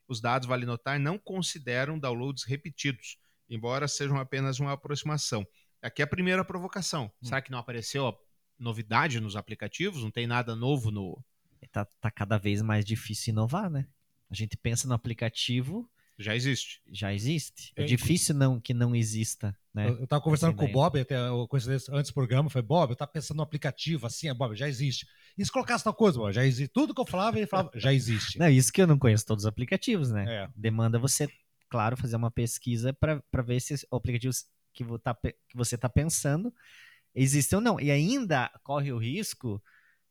[0.09, 5.47] Os dados, vale notar, não consideram downloads repetidos, embora sejam apenas uma aproximação.
[5.83, 7.13] Aqui é a primeira provocação.
[7.23, 8.17] Será que não apareceu a
[8.59, 10.03] novidade nos aplicativos?
[10.03, 11.23] Não tem nada novo no,
[11.71, 13.87] Tá, tá cada vez mais difícil inovar, né?
[14.31, 16.81] A gente pensa no aplicativo, Já existe.
[16.91, 17.73] já existe.
[17.77, 19.89] É É, difícil não, que não exista, né?
[19.89, 20.73] Eu, eu tava conversando Essa com o.
[20.73, 24.29] Bob, até eu conheci antes do programa, falei, Bob, eu tava pensando no aplicativo, assim,
[24.29, 25.07] é, Bob, já existe.
[25.37, 26.73] E se colocasse tal coisa, Bob, já existe.
[26.73, 28.39] Tudo que eu falava, ele falava, já existe.
[28.39, 30.25] Não, isso que eu não conheço todos os aplicativos, né?
[30.27, 30.49] É.
[30.57, 31.29] Demanda você,
[31.69, 34.35] claro, fazer uma pesquisa para ver se o aplicativo
[34.73, 36.53] que, vo- tá que você está pensando
[37.15, 37.79] existe ou não.
[37.79, 39.63] E ainda corre o risco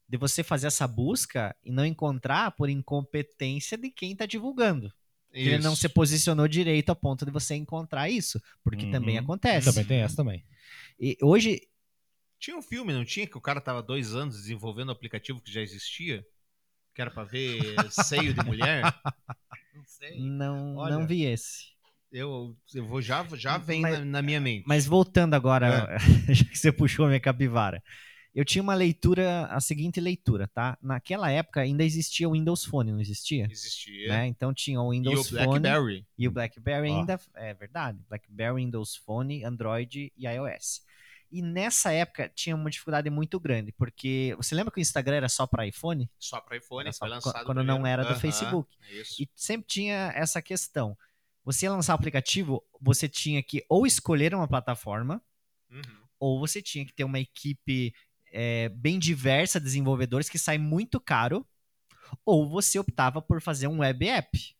[0.07, 4.93] de você fazer essa busca e não encontrar por incompetência de quem está divulgando.
[5.35, 5.81] Que Ele não Isso.
[5.81, 8.91] se posicionou direito a ponto de você encontrar isso, porque Uhum.
[8.91, 9.65] também acontece.
[9.69, 10.45] Também tem essa também.
[10.99, 11.59] E hoje,
[12.39, 13.25] Tinha um filme, não tinha?
[13.27, 16.23] Que o cara tava dois anos desenvolvendo um aplicativo que já existia?
[16.93, 17.59] Que era pra ver
[17.91, 18.81] seio de mulher?
[19.73, 20.19] Não sei.
[20.19, 20.95] não, Olha.
[20.97, 21.73] não vi esse.
[22.11, 24.63] Eu, eu vou já, já vem Mas- na, na minha mente.
[24.67, 25.97] Mas voltando agora, É.
[26.33, 27.83] já que você puxou a minha capivara.
[28.35, 30.77] Eu tinha uma leitura, a seguinte leitura, tá?
[30.81, 33.47] Naquela época ainda existia o Windows Phone, não existia?
[33.49, 34.09] Existia.
[34.09, 34.27] Né?
[34.27, 36.05] Então tinha o E o Windows Phone BlackBerry.
[36.17, 36.99] e o BlackBerry Ó.
[36.99, 40.81] ainda, é verdade, BlackBerry, Windows Phone, Android e iOS.
[41.31, 45.29] E nessa época tinha uma dificuldade muito grande, porque você lembra que o Instagram era
[45.29, 46.09] só para iPhone?
[46.19, 47.87] Só para iPhone, só foi lançado quando não primeiro.
[47.87, 48.77] era do Aham, Facebook.
[48.91, 49.23] Isso.
[49.23, 50.97] E sempre tinha essa questão.
[51.45, 55.21] Você ia lançar o aplicativo, você tinha que ou escolher uma plataforma,
[55.69, 55.81] Uhum.
[56.19, 57.93] ou você tinha que ter uma equipe
[58.31, 61.45] é, bem diversa de desenvolvedores que sai muito caro,
[62.25, 64.55] ou você optava por fazer um web app,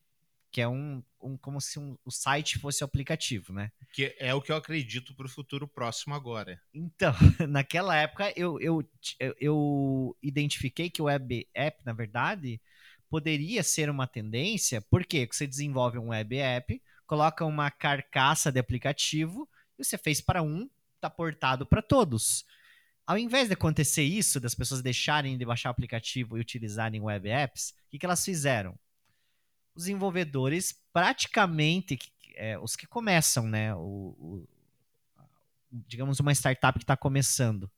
[0.52, 3.72] que é um, um- como se um- o site fosse o aplicativo, né?
[3.94, 6.62] Que é o que eu acredito pro futuro próximo agora.
[6.74, 7.12] Então,
[7.50, 8.84] naquela época eu, eu,
[9.40, 12.62] eu, identifiquei que o web app, na verdade,
[13.10, 19.50] poderia ser uma tendência, porque você desenvolve um web app, coloca uma carcaça de aplicativo,
[19.78, 22.46] e você fez para um, tá portado para todos.
[23.08, 27.30] Ao invés de acontecer isso, das pessoas deixarem de baixar o aplicativo e utilizarem web
[27.30, 28.78] apps, o que, que elas fizeram?
[29.76, 32.00] Os desenvolvedores, praticamente,
[32.36, 34.48] é, os que começam, né, o- o,
[35.72, 37.70] digamos, uma startup que está começando,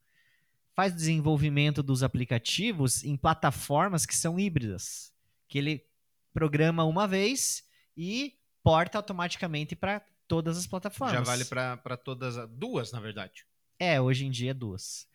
[0.73, 5.11] faz o desenvolvimento dos aplicativos em plataformas que são híbridas,
[5.47, 5.85] que ele
[6.33, 7.63] programa uma vez
[7.97, 11.15] e porta automaticamente para todas as plataformas.
[11.17, 13.45] Já vale para todas, as- duas, na verdade.
[13.79, 15.07] É, hoje em dia duas.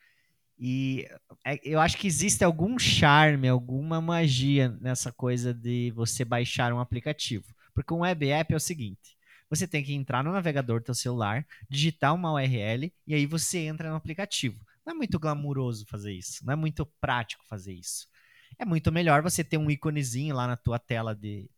[0.64, 1.08] E
[1.44, 6.78] é, eu acho que existe algum charme, alguma magia nessa coisa de você baixar um
[6.78, 7.52] aplicativo.
[7.74, 9.18] Porque um web app é o seguinte:
[9.50, 13.58] você tem que entrar no navegador do teu celular, digitar uma URL e aí você
[13.58, 14.64] entra no aplicativo.
[14.86, 18.06] Não é muito glamuroso fazer isso, não é muito prático fazer isso.
[18.56, 21.50] É muito melhor você ter um íconezinho lá na tua tela de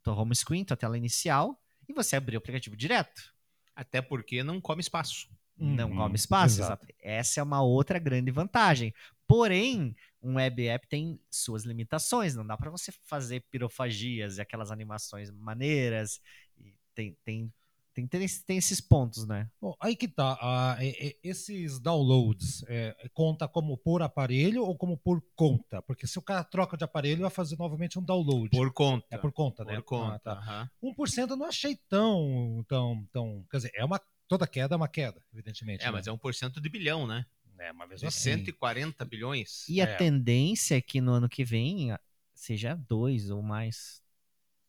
[0.00, 3.34] tua home screen, tua tela inicial, e você abrir o aplicativo direto
[3.74, 5.28] Até porque não come espaço.
[5.56, 6.60] Não Uhum, come espaço.
[6.60, 6.86] exato.
[7.00, 8.92] Essa é uma outra grande vantagem.
[9.26, 12.34] Porém, um web app tem suas limitações.
[12.34, 16.20] Não dá para você fazer pirofagias e aquelas animações maneiras.
[16.58, 17.52] E tem, tem,
[17.94, 19.48] tem, tem, tem esses pontos, né?
[19.60, 20.38] Bom, aí que tá.
[20.40, 25.80] ah, é- é- esses downloads é, conta como por aparelho ou como por conta?
[25.82, 28.50] Porque se o cara troca de aparelho, vai fazer novamente um download.
[28.50, 29.06] Por conta.
[29.10, 29.74] É por conta, né?
[29.76, 30.14] Por conta.
[30.14, 30.32] Ah, tá.
[30.32, 30.70] aham.
[30.82, 33.44] 1% eu não achei tão, tão, tão.
[33.50, 35.84] Quer dizer, é uma, toda queda é uma queda, evidentemente.
[35.84, 37.24] É, mas é 1% de bilhão, né?
[37.58, 38.20] é, mas mesmo assim.
[38.32, 39.68] 140 bilhões.
[39.68, 39.96] E a É.
[39.96, 41.96] tendência é que no ano que vem
[42.34, 44.02] seja dois ou mais.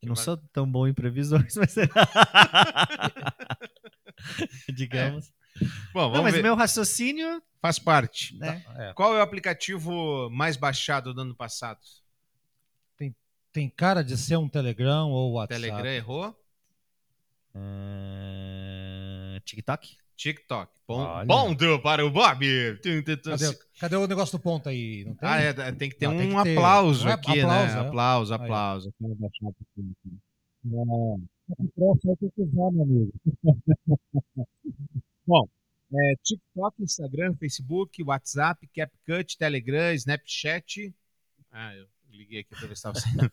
[0.02, 1.76] Eu não sou tão bom em previsões, mas.
[4.74, 5.32] Digamos.
[5.94, 6.39] Bom, Não, vamos mas ver.
[6.39, 8.36] o meu raciocínio, Faz parte.
[8.38, 8.63] né?
[8.76, 11.80] É, Qual é o aplicativo mais baixado do ano passado?
[13.52, 15.62] tem cara de ser um Telegram ou WhatsApp.
[15.62, 16.36] Telegram errou?
[17.54, 17.60] Ah,
[19.45, 19.97] TikTok?
[20.15, 20.71] TikTok.
[20.88, 22.45] Bom, ponto para o Bob.
[23.23, 25.06] Cadê, cadê o negócio do ponto aí?
[25.06, 25.29] Não tem?
[25.29, 26.58] Ah, é, tem que ter Não, um que ter.
[26.58, 27.84] aplauso é aqui, aplauso, né?
[27.84, 27.88] é?
[27.88, 28.93] Aplauso, aplauso.
[35.25, 35.47] Bom,
[35.93, 40.93] é, TikTok, Instagram, Facebook, WhatsApp, CapCut, Telegram, Snapchat.
[41.51, 43.32] Ah, eu liguei aqui para ver se estava saindo.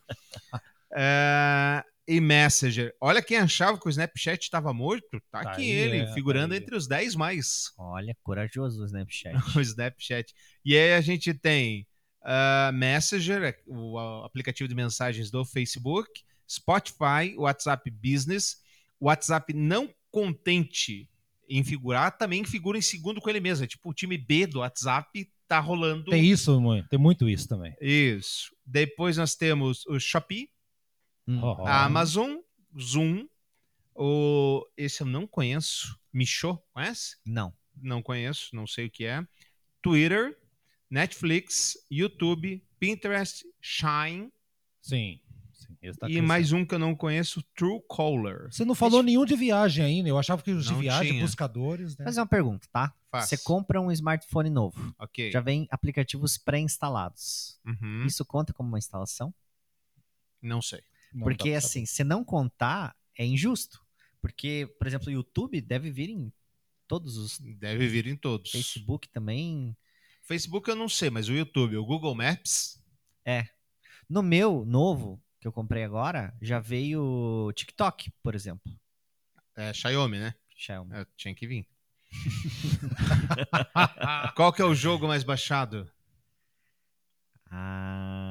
[0.93, 2.93] É, e Messenger.
[2.99, 5.21] Olha quem achava que o Snapchat estava morto.
[5.31, 7.71] Tá, Tá aqui aí, ele, é, tá figurando entre os 10 mais.
[7.77, 9.35] Olha, corajoso o Snapchat.
[9.57, 10.33] o Snapchat.
[10.65, 11.87] E aí a gente tem
[12.21, 18.57] ah, Messenger, é o aplicativo de mensagens do Facebook, Spotify, WhatsApp Business,
[18.99, 21.09] WhatsApp não contente
[21.49, 23.63] em figurar, também figura em segundo com ele mesmo.
[23.63, 26.11] É tipo o time B do WhatsApp tá rolando.
[26.11, 26.83] Tem isso, mãe.
[26.89, 27.73] Tem muito isso também.
[27.81, 28.55] Isso.
[28.65, 30.49] Depois nós temos o Shopee,
[31.27, 31.39] Hum.
[31.65, 32.37] A Amazon,
[32.79, 33.27] Zoom,
[33.95, 37.17] o esse eu não conheço, Micho, conhece?
[37.25, 37.53] Não.
[37.75, 39.25] não conheço, não sei o que é.
[39.81, 40.37] Twitter,
[40.89, 44.31] Netflix, YouTube, Pinterest, Shine
[44.81, 45.19] Sim.
[45.53, 46.27] sim esse tá e crescendo.
[46.27, 48.51] mais um que eu não conheço, Truecaller.
[48.51, 50.09] Você não falou nenhum de viagem ainda.
[50.09, 51.23] Eu achava que os de Não viagem, tinha.
[51.23, 52.05] buscadores, né?
[52.05, 52.93] Fazer uma pergunta, tá?
[53.09, 53.29] Faz.
[53.29, 55.31] Você compra um smartphone novo, Ok.
[55.31, 57.59] já vem aplicativos pré-instalados.
[57.65, 58.05] Uhum.
[58.05, 59.33] Isso conta como uma instalação?
[60.41, 60.81] Não sei.
[61.13, 63.79] Não Porque, assim, se não contar, é injusto.
[64.21, 66.31] Porque, por exemplo, o YouTube deve vir em
[66.87, 67.39] todos os.
[67.39, 68.51] Deve vir em todos.
[68.51, 69.75] Facebook também.
[70.23, 72.81] Facebook eu não sei, mas o YouTube, o Google Maps.
[74.11, 78.69] No meu novo, que eu comprei agora, já veio o TikTok, por exemplo.
[79.55, 80.35] É Xiaomi, né?
[80.55, 80.93] Xiaomi.
[80.93, 81.65] É, tinha que vir.
[84.35, 85.89] Qual que é o jogo mais baixado?
[87.49, 88.30] Ah,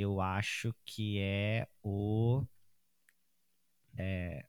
[0.00, 2.44] eu acho que é o.
[3.96, 4.44] É.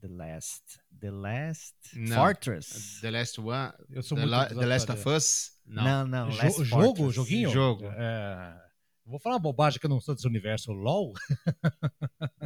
[0.00, 0.62] The Last.
[1.00, 1.74] The Last.
[1.94, 2.16] Não.
[2.16, 3.00] Fortress?
[3.00, 3.72] The Last One?
[3.90, 5.08] Eu sou The, La- The Last of.
[5.08, 5.52] Us?
[5.64, 6.30] Não, não.
[6.30, 7.12] Jo- Last jogo, Fortress.
[7.14, 7.50] joguinho?
[7.50, 7.84] Jogo.
[7.86, 8.54] É,
[9.06, 10.72] vou falar uma bobagem que eu não sou desse universo.
[10.72, 11.14] LOL?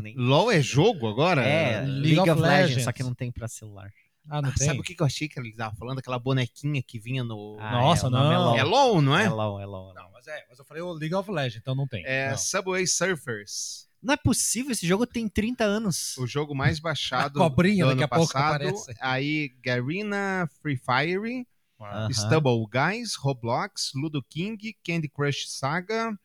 [0.01, 1.43] Nem- LOL é jogo agora?
[1.43, 2.85] É, League League, of of Legends, Legends.
[2.85, 3.91] só que não tem pra celular.
[4.29, 4.67] Ah, não Ah, tem?
[4.67, 5.99] sabe o que eu achei que ele tava falando?
[5.99, 7.57] Aquela bonequinha que vinha no...
[7.59, 8.55] Ah, Nossa, é, o nome não.
[8.57, 9.25] É É LOL, LOL, não é?
[9.25, 9.95] é LOL, é LOL.
[9.95, 12.05] Não, mas é, mas eu falei o League of Legends, então não tem.
[12.07, 12.37] É Não.
[12.39, 13.89] Subway Surfers.
[14.03, 16.17] Não é possível, esse jogo tem 30 anos.
[16.19, 18.55] O jogo mais baixado A cobrinha do daqui ano a pouco passado.
[18.55, 18.95] aparece.
[19.01, 21.47] Aí Garena, Free Fire,
[21.81, 22.09] Aham.
[22.13, 26.17] Stubble Guys, Roblox, Ludo King, Candy Crush Saga,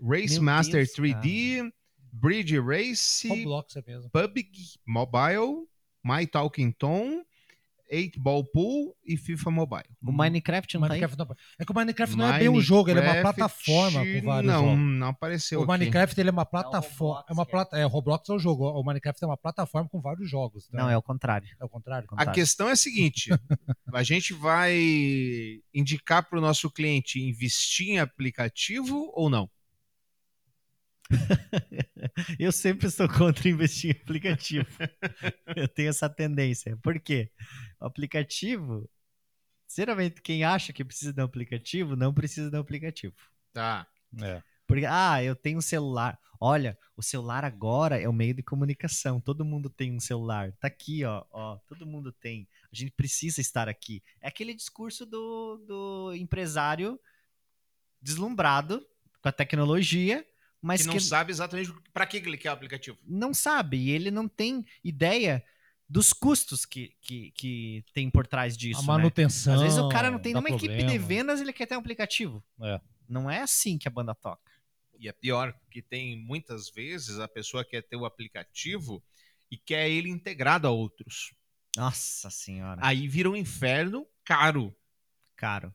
[0.00, 1.70] Race Meu Master Deus, 3D,
[2.12, 4.10] Bridge Race, Roblox é mesmo.
[4.10, 5.66] PUBG Mobile,
[6.04, 7.22] My Talking Tom,
[7.90, 9.84] 8 Ball Pool e FIFA Mobile.
[10.02, 13.00] O Minecraft não Minecraft não- É que o Minecraft não é bem um jogo, ele
[13.00, 14.78] é uma Minecraft, plataforma com vários Não, jogos.
[14.78, 15.72] não apareceu O aqui.
[15.72, 17.04] Minecraft ele é uma plataforma.
[17.20, 17.46] Roblox, É uma é.
[17.46, 18.64] plata, é, o Roblox é o jogo.
[18.68, 20.66] O Minecraft é uma plataforma com vários jogos.
[20.68, 20.78] tá?
[20.78, 21.46] Não, é o contrário.
[21.60, 22.08] é o contrário.
[22.12, 23.28] A questão é a seguinte:
[23.92, 24.74] a gente vai
[25.72, 29.48] indicar para o nosso cliente investir em aplicativo ou não?
[32.38, 34.66] Eu sempre sou contra investir em aplicativo.
[35.56, 36.76] Eu tenho essa tendência.
[36.82, 37.30] Por quê?
[37.80, 38.88] O aplicativo,
[39.74, 43.14] geralmente quem acha que precisa de um aplicativo, não precisa de um aplicativo.
[43.52, 43.86] Tá.
[44.22, 44.42] É.
[44.66, 46.18] Porque, ah, eu tenho um celular.
[46.40, 49.20] Olha, o celular agora é o meio de comunicação.
[49.20, 50.52] Todo mundo tem um celular.
[50.52, 51.24] Tá aqui, ó.
[51.30, 52.48] ó todo mundo tem.
[52.72, 54.02] A gente precisa estar aqui.
[54.20, 56.98] É aquele discurso do, do empresário
[58.00, 58.86] deslumbrado
[59.22, 60.26] com a tecnologia,
[60.64, 62.96] mas que que, não sabe exatamente para que que ele quer o aplicativo.
[63.06, 63.76] não sabe.
[63.76, 65.44] E ele não tem ideia
[65.86, 68.78] dos custos que, que, que tem por trás disso.
[68.78, 68.86] A né?
[68.86, 69.54] manutenção.
[69.54, 71.06] Às vezes o cara não tem nenhuma equipe de problema.
[71.06, 72.42] vendas, ele quer ter um aplicativo.
[72.62, 72.80] É.
[73.06, 74.50] Não é assim que a banda toca.
[74.98, 79.04] E é pior, porque tem muitas vezes a pessoa quer ter o aplicativo
[79.50, 81.34] e quer ele integrado a outros.
[81.76, 82.80] Nossa senhora.
[82.82, 84.74] Aí vira um inferno caro.
[85.36, 85.74] caro.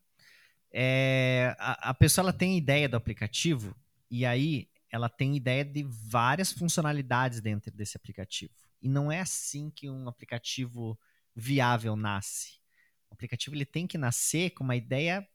[0.71, 3.75] É, a, a pessoa ela tem ideia do aplicativo
[4.10, 8.54] e aí ela tem ideia de várias funcionalidades dentro desse aplicativo.
[8.82, 10.97] E não é assim que um aplicativo
[11.36, 12.60] viável nasce.
[13.10, 15.28] O aplicativo ele tem que nascer com uma ideia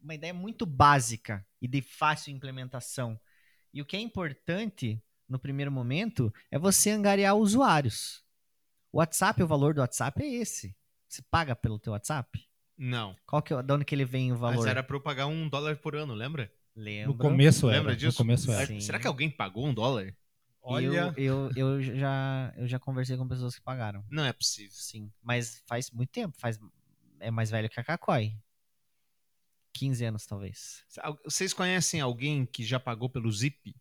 [0.00, 3.18] uma ideia muito básica e de fácil implementação.
[3.74, 8.24] E o que é importante no primeiro momento é você angariar usuários.
[8.92, 10.74] O WhatsApp, o valor do WhatsApp é esse.
[11.08, 12.48] Você paga pelo teu WhatsApp?
[12.76, 13.16] Não.
[13.26, 14.58] Qual que é, de onde que ele vem o valor?
[14.58, 16.52] Mas era para eu pagar um dólar por ano, lembra?
[16.78, 17.12] Lembro.
[17.12, 17.78] No começo era.
[17.78, 18.18] Lembra disso?
[18.18, 18.66] No começo era.
[18.66, 18.80] Sim.
[18.80, 20.14] Será que alguém pagou um dólar?
[20.62, 24.04] Olha, Eu, eu, eu, já, eu já conversei com pessoas que pagaram.
[24.08, 24.70] Não é possível.
[24.72, 25.10] Sim.
[25.20, 26.38] Mas faz muito tempo.
[26.38, 26.60] Faz,
[27.18, 28.32] é mais velho que a Kakoi.
[29.72, 30.84] 15 anos, talvez.
[31.24, 33.74] Vocês conhecem alguém que já pagou pelo Zip?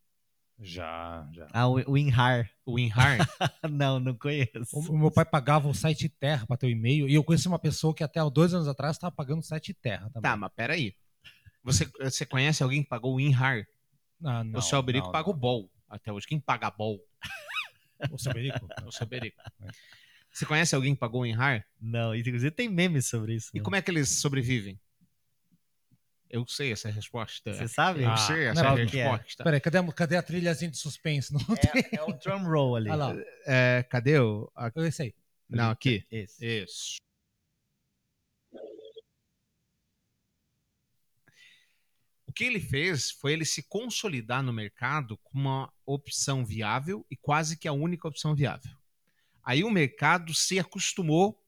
[0.59, 1.47] já, já.
[1.53, 2.49] Ah, o, Inhar.
[2.65, 3.19] O Inhar?
[3.69, 4.51] não, não conheço.
[4.73, 7.07] O, o meu pai pagava o site Terra para ter o e-mail.
[7.07, 9.71] E eu conheci uma pessoa que até há dois anos atrás estava pagando o site
[9.73, 10.23] Terra também.
[10.23, 10.95] tá, mas peraí.
[11.67, 13.67] Você, você conhece alguém que pagou o Inhar?
[14.23, 16.25] Ah, não, o seu Alberico não, paga o Bol até hoje.
[16.25, 16.99] Quem paga Bol?
[18.09, 18.15] não.
[18.15, 18.67] O seu Alberico?
[18.81, 19.37] É o seu Alberico.
[20.31, 21.65] Você conhece alguém que pagou o Inhar?
[21.81, 23.49] Não, inclusive tem memes sobre isso.
[23.53, 23.63] E né?
[23.63, 24.79] como é que eles sobrevivem?
[26.29, 27.53] Eu sei essa resposta.
[27.53, 28.03] Você sabe?
[28.03, 29.09] Eu Ah, sei não, essa qual que é?
[29.09, 29.43] resposta.
[29.43, 31.33] Peraí, cadê, a- cadê a trilhazinha de suspense?
[31.33, 31.39] Não.
[31.41, 32.89] É, é o drum roll ali.
[32.89, 33.15] Olha lá.
[33.45, 34.49] É, cadê o.
[34.55, 35.15] a- Esse aí.
[35.49, 36.05] Não, aqui.
[36.11, 36.45] Esse.
[36.63, 36.97] Isso.
[42.37, 47.57] Que ele fez foi ele se consolidar no mercado como uma opção viável e quase
[47.57, 48.77] que a única opção viável.
[49.43, 51.43] Aí o mercado se acostumou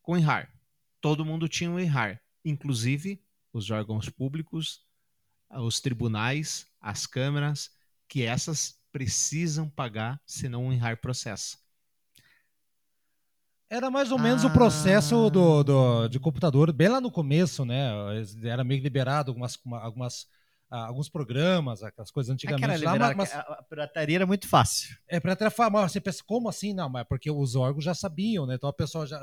[0.00, 0.52] com o INRAR.
[1.00, 3.22] Todo mundo tinha o INRAR, inclusive
[3.52, 4.84] os órgãos públicos,
[5.48, 7.70] os tribunais, as câmaras,
[8.08, 11.56] que essas precisam pagar, senão o INRAR processa.
[13.74, 14.48] Era mais ou menos Ah.
[14.48, 17.90] o processo do, do, de computador, bem lá no começo, né?
[18.44, 20.26] Era meio liberado algumas, uma- algumas,
[20.70, 24.46] ah, alguns programas, aquelas coisas É antigamente que era lá, mas, a, pirataria era muito
[24.46, 24.94] fácil.
[25.08, 26.74] é para falar, mas você pensa, como assim?
[26.74, 28.56] Não, mas é porque os órgãos já sabiam, né?
[28.56, 29.18] Então a pessoa já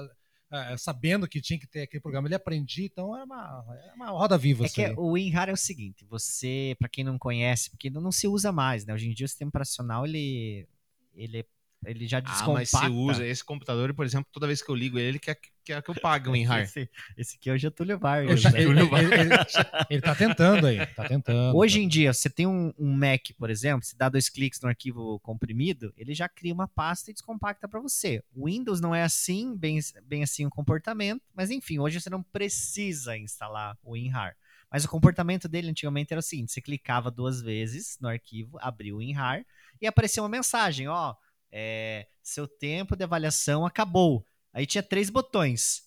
[0.50, 4.10] ah, sabendo que tinha que ter aquele programa, ele aprendia, então era uma, era uma
[4.10, 4.96] roda viva É isso que aí.
[4.98, 8.84] o WinRAR é o seguinte, você, pra quem não conhece, porque não se usa mais,
[8.84, 8.96] né?
[8.96, 10.68] Hoje em dia o sistema operacional, ele,
[11.14, 11.46] ele
[11.86, 12.54] ele já Ah, descompacta.
[12.54, 15.40] mas você usa esse computador, por exemplo, toda vez que eu ligo ele, ele quer,
[15.64, 16.62] quer que eu pague o WinRAR.
[16.64, 18.44] Esse, esse aqui é o Getúlio Vargas.
[18.46, 18.86] Ele, né?
[18.90, 19.36] tá- ele- ele- ele-
[19.90, 21.56] ele tá tentando aí, tá tentando.
[21.56, 24.68] Hoje em dia, você tem um, um Mac, por exemplo, você dá dois cliques no
[24.68, 28.22] arquivo comprimido, ele já cria uma pasta e descompacta para você.
[28.36, 32.22] O Windows não é assim, bem, bem assim o comportamento, mas enfim, hoje você não
[32.22, 34.36] precisa instalar o WinRAR.
[34.72, 38.96] Mas o comportamento dele antigamente era o seguinte: você clicava duas vezes no arquivo, abriu
[38.96, 39.44] o WinRAR
[39.82, 41.16] e aparecia uma mensagem: ó,
[41.52, 44.26] é, seu tempo de avaliação acabou.
[44.54, 45.84] Aí tinha três botões: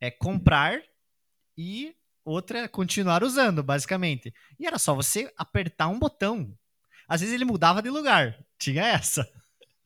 [0.00, 0.80] é comprar
[1.56, 1.94] e
[2.24, 4.32] outra é continuar usando, basicamente.
[4.58, 6.56] E era só você apertar um botão.
[7.08, 8.38] Às vezes ele mudava de lugar.
[8.58, 9.28] Tinha essa.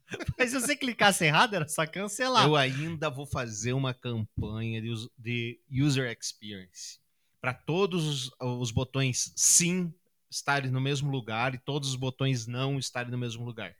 [0.38, 2.46] Mas se você clicasse errado, era só cancelar.
[2.46, 6.98] Eu ainda vou fazer uma campanha de, us- de user experience.
[7.40, 9.92] Para todos os, os botões sim
[10.30, 13.74] estarem no mesmo lugar e todos os botões não estarem no mesmo lugar.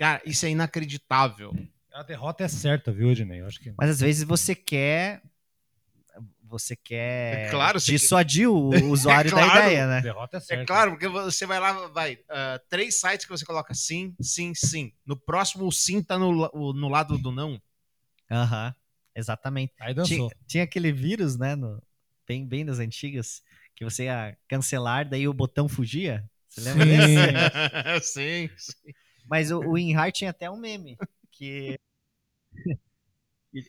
[0.00, 1.54] Cara, isso é inacreditável.
[1.92, 3.42] A derrota é certa, viu, Ednei?
[3.42, 3.70] Eu acho que.
[3.76, 5.20] Mas às vezes você quer.
[6.44, 8.54] Você quer É claro, você dissuadir o
[8.90, 9.58] usuário da claro.
[9.60, 10.00] ideia, A né?
[10.00, 10.62] derrota é certa.
[10.62, 12.18] É claro, porque você vai lá, vai.
[12.30, 14.90] ah, três sites que você coloca sim, sim, sim.
[15.04, 16.32] No próximo, o sim tá no,
[16.72, 17.60] no lado do não.
[18.30, 18.74] Aham,
[19.14, 19.74] exatamente.
[19.78, 20.32] Aí Tinha, dançou.
[20.46, 21.54] tinha aquele vírus, né?
[21.54, 21.80] no-
[22.26, 23.42] bem, bem das antigas,
[23.76, 26.24] que você ia cancelar, daí o botão fugia.
[26.48, 28.02] Você lembra desse?
[28.02, 28.92] sim, sim.
[29.30, 30.98] Mas o, o WinRAR tinha até um meme
[31.30, 31.78] que.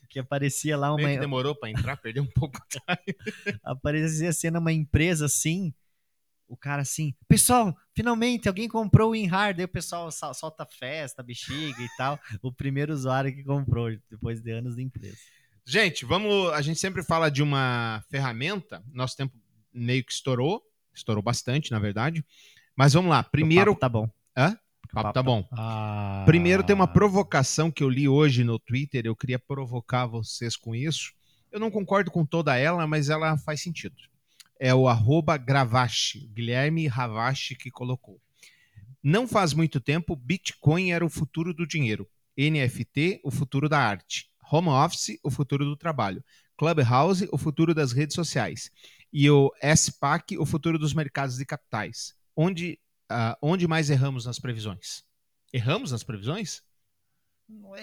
[0.09, 2.59] que- aparecia lá Meio que uma, demorou para entrar, perdeu um pouco.
[3.63, 5.73] aparecia sendo uma empresa assim,
[6.47, 11.23] o cara assim, pessoal, finalmente alguém comprou o WinRAR, daí o pessoal sol- solta festa,
[11.23, 15.17] bexiga e tal, o primeiro usuário que comprou, depois de anos de empresa.
[15.65, 16.51] Gente, vamos.
[16.53, 18.83] A gente sempre fala de uma ferramenta.
[18.91, 19.37] Nosso tempo
[19.71, 20.61] meio que estourou.
[20.93, 22.25] Estourou bastante, na verdade.
[22.75, 23.23] Mas vamos lá.
[23.23, 23.75] Primeiro.
[23.75, 24.09] Tá bom.
[24.35, 24.57] Hã?
[24.91, 25.47] O Papo tá bom.
[25.51, 29.05] Ah, Primeiro tem uma provocação que eu li hoje no Twitter.
[29.05, 31.13] Eu queria provocar vocês com isso.
[31.51, 33.95] Eu não concordo com toda ela, mas ela faz sentido.
[34.59, 38.19] É o arroba Gravache, Guilherme Ravache que colocou.
[39.01, 42.07] Não faz muito tempo, Bitcoin era o futuro do dinheiro.
[42.37, 44.29] NFT, o futuro da arte.
[44.51, 46.23] Home Office, o futuro do trabalho.
[46.57, 48.69] Clubhouse, o futuro das redes sociais.
[49.11, 52.13] E o SPAC, o futuro dos mercados de capitais.
[52.35, 52.79] Onde,
[53.11, 55.03] ah, onde mais erramos nas previsões?
[55.53, 56.63] Erramos nas previsões?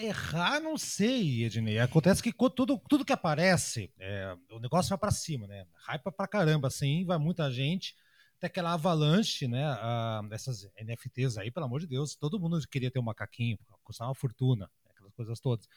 [0.01, 1.79] Errar, não sei, Ednei.
[1.79, 5.65] Acontece que tudo, tudo que aparece, é, o negócio vai pra cima, né?
[5.87, 7.95] Hypa pra caramba, assim, vai muita gente.
[8.37, 9.65] Até aquela avalanche, né?
[9.65, 14.09] ah, essas NFTs aí, pelo amor de Deus, todo mundo queria ter um macaquinho, custava
[14.09, 15.67] uma fortuna, aquelas coisas todas.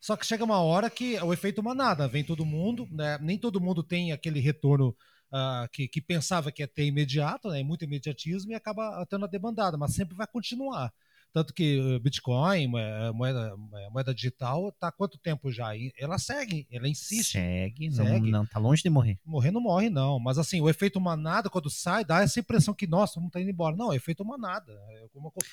[0.00, 3.18] Só que chega uma hora que o efeito manada, vem todo mundo, né?
[3.20, 4.96] Nem todo mundo tem aquele retorno
[5.36, 7.60] ah, que, que pensava que ia ter imediato, né?
[7.64, 10.92] Muito imediatismo e acaba tendo a demandada, mas sempre vai continuar.
[11.32, 12.78] Tanto que eh, Bitcoin, mo-
[13.12, 13.56] moeda,
[13.90, 15.74] moeda digital, tá há quanto tempo já?
[15.74, 17.32] E Ela segue, ela insiste.
[17.32, 18.30] Segue, não, Segue.
[18.30, 19.18] não, tá longe de morrer.
[19.24, 20.20] Morrer não morre, não.
[20.20, 23.50] Mas assim, o efeito manada, quando sai, dá essa impressão que, nossa, não tá indo
[23.50, 23.74] embora.
[23.74, 24.72] Não, é efeito manada.
[24.90, 25.50] É alguma coisa.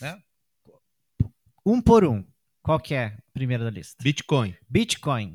[0.00, 0.22] Né?
[1.66, 2.24] Um por um.
[2.62, 3.96] Qual que é primeiro da lista?
[4.04, 4.54] Bitcoin.
[4.68, 5.34] Bitcoin.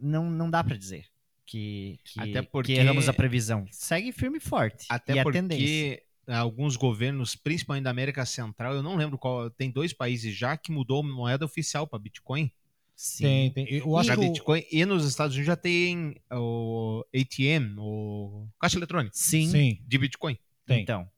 [0.00, 1.06] Não, não dá pra dizer
[1.50, 3.66] que, que, Até porque- que erramos a previsão.
[3.72, 4.86] Segue firme e forte.
[4.88, 5.56] Até e a tendência.
[5.58, 10.56] porque alguns governos, principalmente da América Central, eu não lembro qual, tem dois países já
[10.56, 12.52] que mudou moeda oficial para Bitcoin.
[12.94, 13.24] Sim.
[13.24, 13.74] Tem, tem.
[13.78, 18.46] Eu acho Já que o- Bitcoin e nos Estados Unidos já tem o ATM, o
[18.60, 19.48] caixa eletrônico Sim.
[19.48, 20.38] Sim, de Bitcoin.
[20.66, 20.82] tem.
[20.82, 21.08] Então,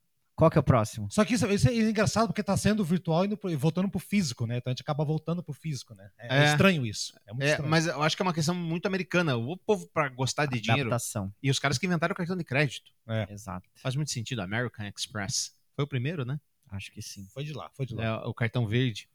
[0.43, 1.07] qual que é o próximo?
[1.09, 4.57] Só que isso, isso é engraçado porque tá sendo virtual e voltando pro físico, né?
[4.57, 6.11] Então a gente acaba voltando pro físico, né?
[6.18, 6.45] É, é É.
[6.51, 7.12] estranho isso.
[7.26, 7.70] É muito É, estranho.
[7.70, 9.36] mas eu acho que é uma questão muito americana.
[9.36, 11.32] O povo para gostar de dinheiro Adaptação.
[11.40, 12.90] e os caras que inventaram o cartão de crédito.
[13.30, 13.68] Exato.
[13.76, 14.40] Faz muito sentido.
[14.43, 16.40] American Express foi o primeiro, né?
[16.70, 17.28] Acho que sim.
[17.32, 18.05] Foi de lá, foi de lá.
[18.05, 19.09] É, o cartão verde.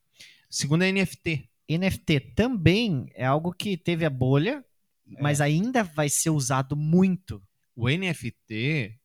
[0.50, 1.50] Segundo é NFT.
[1.70, 4.64] NFT também é algo que teve a bolha,
[5.12, 5.22] É.
[5.22, 7.44] mas ainda vai ser usado muito.
[7.76, 8.98] O NFT,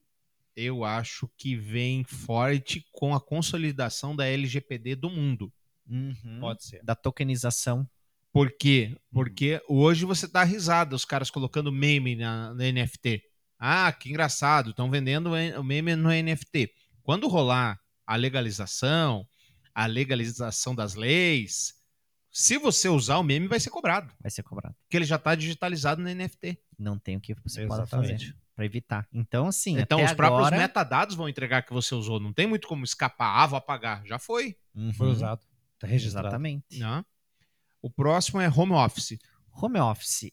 [0.56, 5.52] eu acho que vem forte com a consolidação da LGPD do mundo.
[5.88, 6.38] Uhum.
[6.40, 6.82] Pode ser.
[6.84, 7.88] Da tokenização.
[8.32, 8.96] Por quê?
[9.10, 13.22] Porque hoje você dá risada, os caras colocando meme na, na NFT.
[13.58, 16.72] Ah, que engraçado, estão vendendo o meme no NFT.
[17.02, 19.26] Quando rolar a legalização,
[19.74, 21.74] a legalização das leis,
[22.30, 24.12] se você usar o meme, vai ser cobrado.
[24.20, 24.74] Vai ser cobrado.
[24.82, 26.58] Porque ele já está digitalizado no NFT.
[26.78, 28.26] Não tem o que você pode Exatamente.
[28.28, 29.06] fazer para evitar.
[29.12, 30.56] Então, assim, então, até os próprios agora...
[30.56, 32.20] metadados vão entregar que você usou.
[32.20, 33.42] Não tem muito como escapar.
[33.42, 34.04] Ah, vou apagar.
[34.06, 34.56] Já foi.
[34.74, 34.92] Uhum.
[34.92, 35.40] Foi usado.
[35.78, 36.28] Tá registrado.
[36.28, 36.78] Exatamente.
[36.78, 37.04] Né?
[37.80, 39.18] O próximo é home office.
[39.54, 40.30] Home office.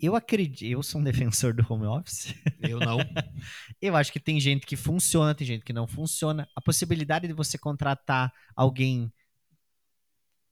[0.00, 2.32] Eu acredito, eu sou um defensor do home office.
[2.60, 2.98] Eu não.
[3.82, 6.48] Eu acho que tem gente que funciona, tem gente que não funciona.
[6.54, 9.12] A possibilidade de você contratar alguém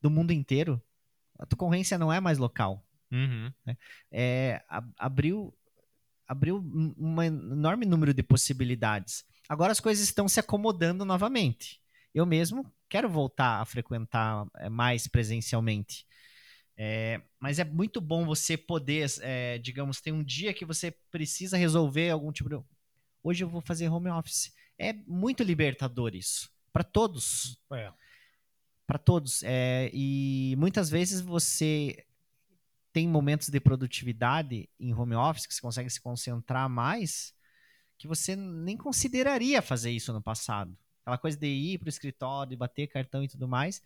[0.03, 0.83] do mundo inteiro.
[1.39, 2.85] A concorrência não é mais local.
[3.11, 3.53] Uhum.
[4.11, 5.57] É, a- abriu,
[6.27, 6.59] abriu
[6.99, 9.25] um enorme número de possibilidades.
[9.49, 11.81] Agora as coisas estão se acomodando novamente.
[12.15, 16.07] Eu mesmo quero voltar a frequentar é, mais presencialmente.
[16.77, 21.57] É, mas é muito bom você poder, é, digamos, tem um dia que você precisa
[21.57, 22.59] resolver algum tipo de.
[23.23, 24.53] Hoje eu vou fazer home office.
[24.79, 26.51] É muito libertador isso.
[26.73, 27.91] Para todos É.
[28.87, 29.43] para todos.
[29.43, 32.05] É, e muitas vezes você
[32.97, 37.35] tem momentos de produtividade em home office que você consegue se concentrar mais
[37.99, 40.75] que você nem consideraria fazer isso no passado.
[41.03, 43.83] Aquela coisa de ir para o escritório, de bater cartão e tudo mais.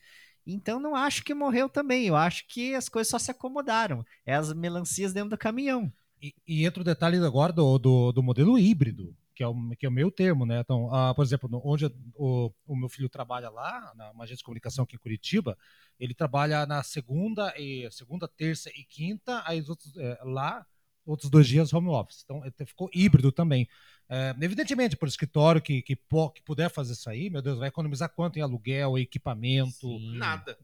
[0.47, 2.07] Então não acho que morreu também.
[2.07, 4.07] Eu acho que as coisas só se acomodaram.
[4.25, 5.93] É as melancias dentro do caminhão.
[6.23, 9.87] E, e entra o detalhe agora do, do, do modelo híbrido, que é o, que
[9.87, 10.61] é o meu termo, né?
[10.61, 14.85] Então, ah, por exemplo, onde o, o meu filho trabalha lá, na agência de comunicação
[14.85, 15.57] aqui em Curitiba,
[15.99, 20.67] ele trabalha na segunda, e, segunda terça e quinta, aí os outros, é, lá,
[21.07, 22.23] outros dois dias home office.
[22.23, 23.67] Então, ficou híbrido também.
[24.11, 28.11] É, evidentemente, por escritório que, que, que puder fazer isso aí, meu Deus, vai economizar
[28.11, 29.99] quanto em aluguel, equipamento.
[30.19, 30.59] Nada.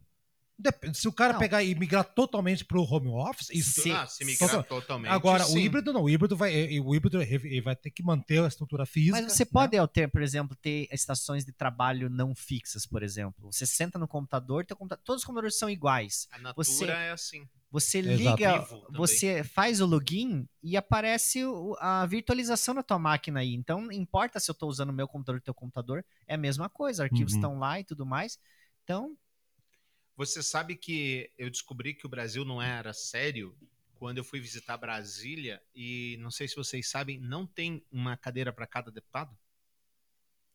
[0.59, 1.40] Dep- Se o cara Não.
[1.40, 3.92] pegar e migrar totalmente para o home office, isso Sim.
[3.92, 5.11] Ah, se migrar Só- totalmente.
[5.11, 5.59] Agora, o sim.
[5.61, 7.18] híbrido não, o híbrido vai, o híbrido
[7.62, 9.20] vai ter que manter a estrutura física.
[9.20, 9.50] Mas você né?
[9.52, 13.52] pode, alter, por exemplo, ter estações de trabalho não fixas, por exemplo.
[13.52, 16.26] Você senta no computador, teu computa- todos os computadores são iguais.
[16.30, 17.46] A natura você- é assim.
[17.70, 18.84] Você liga, também.
[18.96, 23.52] você faz o login e aparece o- a virtualização na tua máquina aí.
[23.54, 26.34] Então, não importa se eu estou usando o meu computador ou o teu computador, é
[26.34, 27.02] a mesma coisa.
[27.02, 27.38] Arquivos Uhum.
[27.38, 28.38] estão lá e tudo mais.
[28.84, 29.14] Então,
[30.17, 33.57] Você sabe que eu descobri que o Brasil não era sério
[33.95, 38.53] quando eu fui visitar Brasília e não sei se vocês sabem, não tem uma cadeira
[38.53, 39.37] para cada deputado?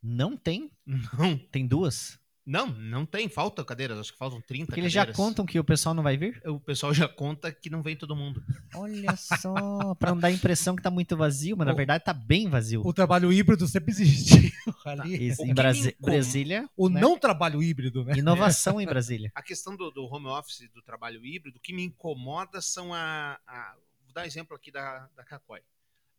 [0.01, 0.72] não tem.
[0.86, 2.20] Não, Tem duas.
[2.45, 3.29] Não, não tem.
[3.29, 6.17] Falta cadeiras, acho que faltam 30 Porque eles já contam que o pessoal não vai
[6.17, 6.41] vir?
[6.45, 8.43] O pessoal já conta que não vem todo mundo.
[8.75, 12.13] Olha só, pra não dar a impressão que tá muito vazio, mas na verdade tá
[12.13, 12.81] bem vazio.
[12.85, 14.51] O trabalho híbrido sempre existiu
[14.85, 15.27] ali.
[15.27, 16.99] Isso, o em Brasi- Brasília, O né?
[16.99, 18.13] não trabalho híbrido, né?
[18.17, 19.31] inovação em Brasília.
[19.35, 23.39] A questão do, do home office, do trabalho híbrido, o que me incomoda são a.
[23.47, 25.61] a- vou dar exemplo aqui da, da Cacói.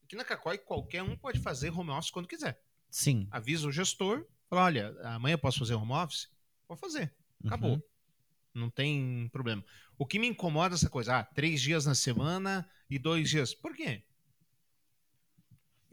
[0.05, 2.61] Aqui na Cacói, qualquer um pode fazer home office quando quiser.
[2.91, 3.27] Sim.
[3.31, 4.25] Avisa o gestor,
[4.57, 6.29] fala: olha, amanhã eu posso fazer home office?
[6.69, 7.13] Pode fazer.
[7.45, 7.73] Acabou.
[7.75, 7.83] Uhum.
[8.55, 9.65] Não tem problema.
[9.99, 13.55] O que me incomoda é essa coisa, ah, três dias na semana e dois dias.
[13.55, 14.03] Por quê?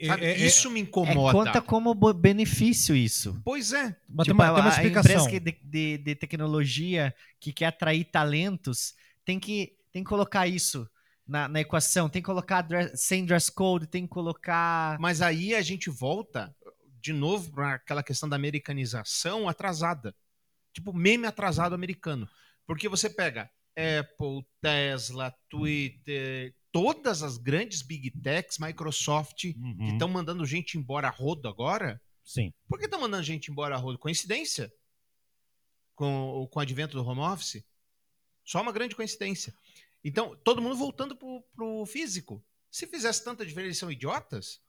[0.06, 1.38] Sabe, É- é- isso me É, incomoda.
[1.38, 3.40] conta como benefício isso.
[3.44, 3.96] Pois é.
[4.10, 5.12] mas Tipo, tem uma, tem uma a- a explicação.
[5.12, 8.94] empresa que de, de- de tecnologia que quer atrair talentos
[9.26, 10.90] tem que, tem que colocar isso
[11.28, 12.08] na, na equação.
[12.10, 14.98] Tem que colocar dress- sem dress code, tem que colocar.
[15.02, 16.56] Mas aí a gente volta
[17.02, 20.16] de novo para aquela questão da americanização atrasada.
[20.74, 22.30] Tipo, meme atrasado americano.
[22.66, 29.94] Porque você pega Apple, Tesla, Twitter, todas as grandes big techs, Microsoft, que Uhum.
[29.94, 32.02] estão mandando gente embora a rodo agora.
[32.24, 32.54] Sim.
[32.68, 33.98] Por que estão mandando gente embora a rodo?
[33.98, 34.72] Coincidência?
[35.96, 37.64] Com, com o advento do home office?
[38.46, 39.54] Só uma grande coincidência.
[40.04, 42.44] Então, todo mundo voltando pro, pro físico.
[42.72, 44.62] Se fizesse tanta diferença, eles são idiotas?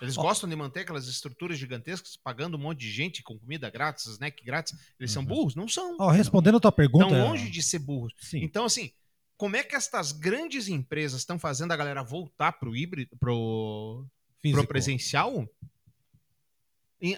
[0.00, 0.22] Eles Ó.
[0.22, 4.42] gostam de manter aquelas estruturas gigantescas, pagando um monte de gente com comida grátis, snack
[4.44, 4.74] grátis.
[4.98, 5.28] Eles são Uhum.
[5.28, 5.54] burros?
[5.54, 5.96] Não são.
[6.00, 7.06] Ó, respondendo a tua pergunta.
[7.06, 8.12] Estão longe de ser burros.
[8.18, 8.38] Sim.
[8.42, 8.90] Então, assim,
[9.36, 14.04] como é que estas grandes empresas estão fazendo a galera voltar pro híbrido, pro,
[14.40, 14.60] Físico.
[14.60, 15.46] pro presencial,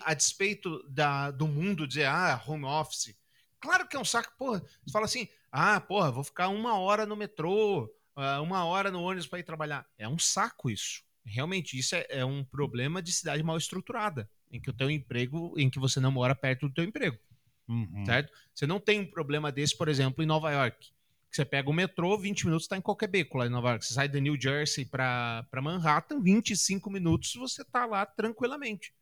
[0.05, 3.15] a despeito da, do mundo dizer, ah, home office.
[3.61, 4.61] Claro que é um saco, porra.
[4.85, 9.03] Você fala assim, ah, porra, vou ficar uma hora no metrô, ah, uma hora no
[9.03, 9.87] ônibus para ir trabalhar.
[9.99, 11.03] É um saco isso.
[11.25, 15.55] Realmente, isso é, é um problema de cidade mal estruturada, em que o teu emprego,
[15.59, 17.19] em que você não mora perto do teu emprego,
[17.67, 18.05] Uhum.
[18.05, 18.31] certo?
[18.55, 20.89] Você não tem um problema desse, por exemplo, em Nova York.
[21.31, 23.87] Que Você pega o metrô, 20 minutos está em qualquer beco lá em Nova York.
[23.87, 28.93] Você sai de New Jersey para Manhattan, 25 minutos você está lá tranquilamente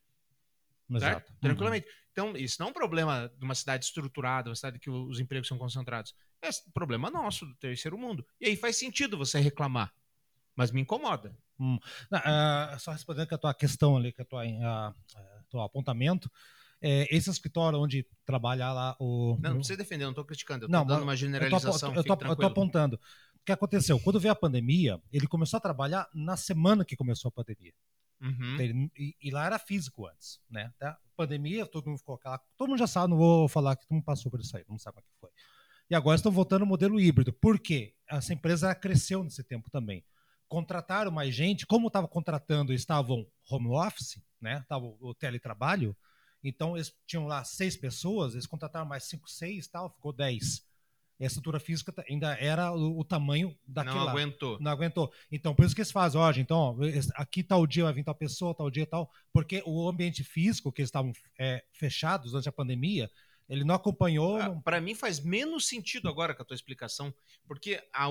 [1.01, 1.27] certo?
[1.29, 1.41] Exato.
[1.41, 1.87] Tranquilamente.
[2.11, 5.49] Então, isso não é um problema de uma cidade estruturada, uma cidade que os empregos
[5.49, 6.15] são concentrados.
[6.43, 8.27] É problema nosso, do terceiro mundo.
[8.41, 9.93] E aí faz sentido você reclamar.
[10.55, 11.35] Mas me incomoda.
[12.11, 15.61] Não, ah, só respondendo que a tua questão ali, que a tua, ah, ah, teu
[15.61, 16.31] apontamento,
[16.81, 19.37] é, esse escritório onde trabalha lá o.
[19.41, 20.65] Não, não precisa defender, não estou criticando.
[20.65, 21.95] Eu tô dando uma generalização.
[21.95, 22.45] eu, tranquilo.
[22.45, 22.97] apontando.
[22.97, 23.99] O que aconteceu?
[24.01, 27.73] Quando veio a pandemia, ele começou a trabalhar na semana que começou a pandemia.
[28.21, 28.61] Uhum.
[28.61, 30.73] Ele- e, e lá era físico antes, né?
[30.79, 30.97] Tá?
[31.17, 32.41] Pandemia, todo mundo ficou aquela.
[32.57, 34.79] Todo mundo já sabe, não vou falar que todo mundo passou por isso aí, não
[34.79, 35.31] sabe o que foi.
[35.91, 37.33] E agora estão voltando ao modelo híbrido.
[37.33, 37.95] Por quê?
[38.09, 40.05] Essa empresa cresceu nesse tempo também.
[40.53, 44.63] Contrataram mais gente, como estava contratando, estavam home office, né?
[44.69, 45.97] Tava o teletrabalho.
[46.45, 50.63] Então eles tinham lá seis pessoas, eles contrataram mais cinco, seis, tal, ficou dez.
[51.19, 54.59] E a estrutura física ainda era o, o tamanho daquele Não aguentou.
[54.61, 55.13] Não aguentou.
[55.31, 56.77] Então, por isso que eles fazem, ó, então, ó,
[57.15, 60.83] aqui tal dia vai vir tal pessoa, tal dia tal, porque o ambiente físico, que
[60.83, 63.11] eles estavam é, fechados durante a pandemia,
[63.49, 64.37] ele não acompanhou.
[64.37, 67.15] Ah, não- Pra mim faz menos sentido agora com a tua explicação,
[67.47, 68.11] porque a-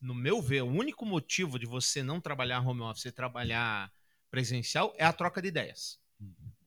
[0.00, 3.92] no meu ver, o único motivo de você não trabalhar home office e trabalhar
[4.30, 6.00] presencial é a troca de ideias.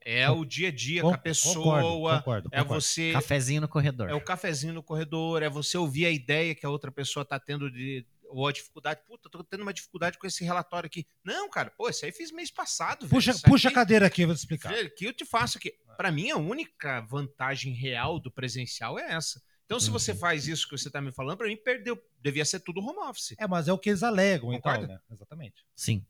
[0.07, 2.81] É o dia a dia com a pessoa, concordo, concordo, é concordo.
[2.81, 4.07] você Cafezinho no corredor.
[4.09, 7.39] é o cafezinho no corredor, é você ouvir a ideia que a outra pessoa tá
[7.39, 11.07] tendo de ou a dificuldade, puta, tô tendo uma dificuldade com esse relatório aqui.
[11.23, 13.11] Não, cara, pô, isso aí fiz mês passado, velho.
[13.11, 14.73] Puxa, puxa a aqui- cadeira aqui, eu vou te explicar.
[14.95, 15.73] Que eu te faço aqui.
[15.95, 19.41] Pra mim, a única vantagem real do presencial é essa.
[19.65, 20.17] Então, se você Uhum.
[20.17, 21.99] faz isso que você tá me falando, pra mim, perdeu.
[22.21, 23.33] Devia ser tudo home office.
[23.37, 24.93] É, mas é o que eles alegam, então, Concorda?
[24.93, 24.99] né?
[25.11, 25.65] Exatamente.
[25.75, 26.05] Sim.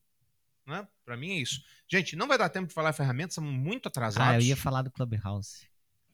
[0.68, 0.86] Né?
[1.06, 1.62] Pra mim é isso.
[1.90, 4.34] Gente, não vai dar tempo de falar ferramentas, estamos muito atrasados.
[4.36, 5.68] Ah, eu ia falar do Clubhouse.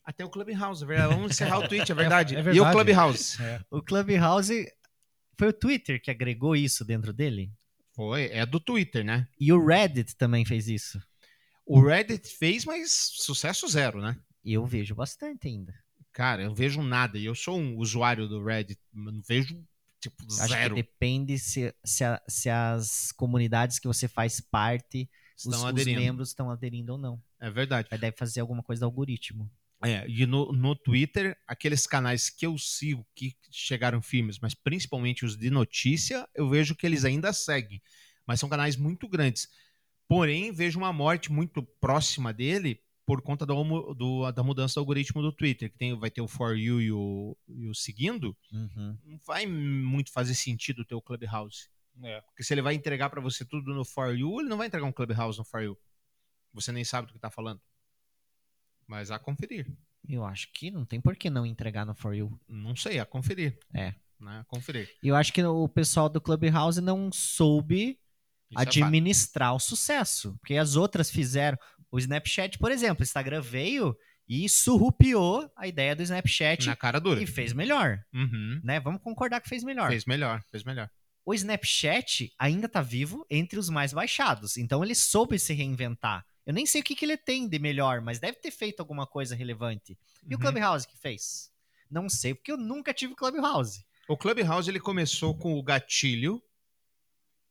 [0.03, 1.13] Até o Clubhouse, é verdade.
[1.13, 2.35] Vamos encerrar o Twitch, é verdade.
[2.35, 2.71] É E o verdade.
[2.75, 3.41] Clubhouse?
[3.41, 3.61] É.
[3.71, 4.71] O Clubhouse
[5.37, 7.51] foi o Twitter que agregou isso dentro dele.
[7.93, 9.27] Foi, é do Twitter, né?
[9.39, 11.01] E o Reddit também fez isso.
[11.65, 14.17] O Reddit fez, mas sucesso zero, né?
[14.43, 15.73] E eu vejo bastante ainda.
[16.13, 17.17] Cara, eu vejo nada.
[17.17, 19.63] E eu sou um usuário do Reddit, mas não vejo,
[19.99, 20.75] tipo, Acho zero.
[20.75, 26.29] que depende se, se, a- se as comunidades que você faz parte, os, os membros
[26.29, 27.21] estão aderindo ou não.
[27.39, 27.87] É verdade.
[27.89, 29.49] Vai deve fazer alguma coisa do algoritmo.
[29.83, 35.25] É, e no, no Twitter, aqueles canais que eu sigo que chegaram firmes, mas principalmente
[35.25, 37.81] os de notícia, eu vejo que eles ainda seguem.
[38.27, 39.49] Mas são canais muito grandes.
[40.07, 45.21] Porém, vejo uma morte muito próxima dele por conta do, do- da mudança do algoritmo
[45.21, 48.37] do Twitter, que tem, vai ter o For You e o, e o Seguindo.
[48.51, 48.97] Uhum.
[49.03, 51.67] Não vai muito fazer sentido ter o Clubhouse.
[52.03, 52.21] É.
[52.21, 54.85] Porque se ele vai entregar pra você tudo no For You, ele não vai entregar
[54.87, 55.77] um Clubhouse no For You.
[56.53, 57.59] Você nem sabe do que tá falando.
[58.87, 59.71] Mas a conferir.
[60.07, 62.39] Eu acho que não tem por que não entregar no For You.
[62.47, 63.57] Não sei, a conferir.
[63.73, 63.93] É.
[64.19, 64.39] Né?
[64.39, 64.89] A conferir.
[65.01, 67.99] E eu acho que o pessoal do Clubhouse não soube
[68.49, 70.35] Isso é administrar o sucesso.
[70.39, 71.57] Porque as outras fizeram.
[71.91, 73.95] O Snapchat, por exemplo, o Instagram veio
[74.27, 77.21] e surrupiou a ideia do Snapchat Na cara dura.
[77.21, 77.99] e fez melhor.
[78.13, 78.61] Uhum.
[78.63, 78.79] Né?
[78.79, 79.89] Vamos concordar que fez melhor.
[79.89, 80.89] Fez melhor, fez melhor.
[81.25, 84.57] O Snapchat ainda tá vivo entre os mais baixados.
[84.57, 86.25] Então ele soube se reinventar.
[86.45, 89.05] Eu nem sei o que, que ele tem de melhor, mas deve ter feito alguma
[89.05, 89.97] coisa relevante.
[90.27, 90.41] E o Uhum.
[90.43, 91.51] Clubhouse que fez?
[91.89, 93.85] Não sei, porque eu nunca tive Clubhouse.
[94.07, 96.41] O Clubhouse ele começou com o gatilho,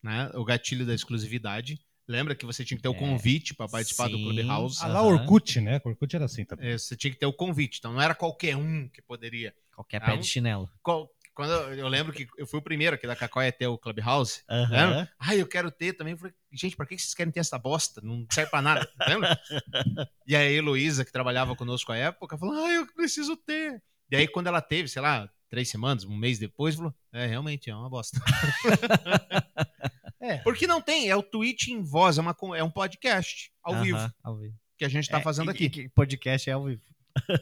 [0.02, 0.30] né?
[0.34, 1.78] O gatilho da exclusividade.
[2.10, 2.98] Lembra que você tinha que ter o É.
[2.98, 4.24] convite para participar do Sim.
[4.24, 4.78] Clubhouse?
[4.82, 5.80] Ah, lá o Orkut, né?
[5.84, 6.70] O Orkut era assim também.
[6.70, 7.78] É, você tinha que ter o convite.
[7.78, 9.54] Então não era qualquer um que poderia.
[9.72, 10.68] Qualquer Ah, pé um- de chinelo.
[10.82, 13.66] Qual- Quando eu, eu lembro que eu fui o primeiro aqui da Cacóia a ter
[13.68, 14.42] o Clubhouse.
[14.50, 14.70] Aham.
[14.70, 15.12] Lembra?
[15.18, 16.12] Ah, eu quero ter também.
[16.12, 18.00] Eu falei, gente, pra que vocês querem ter essa bosta?
[18.02, 18.86] Não serve pra nada.
[19.08, 19.40] Lembra?
[20.26, 23.80] e aí a Heloísa, que trabalhava conosco à época, falou, ah, eu preciso ter.
[24.10, 27.70] E aí quando ela teve, sei lá, três semanas, um mês depois, falou, é, realmente,
[27.70, 28.18] é uma bosta.
[30.34, 30.38] É.
[30.38, 33.82] Porque não tem, é o Twitch em voz, é, uma, é um podcast ao Aham,
[33.82, 34.54] vivo ao vivo.
[34.78, 35.70] que a gente tá É, fazendo e- aqui.
[35.70, 36.82] que podcast é ao vivo.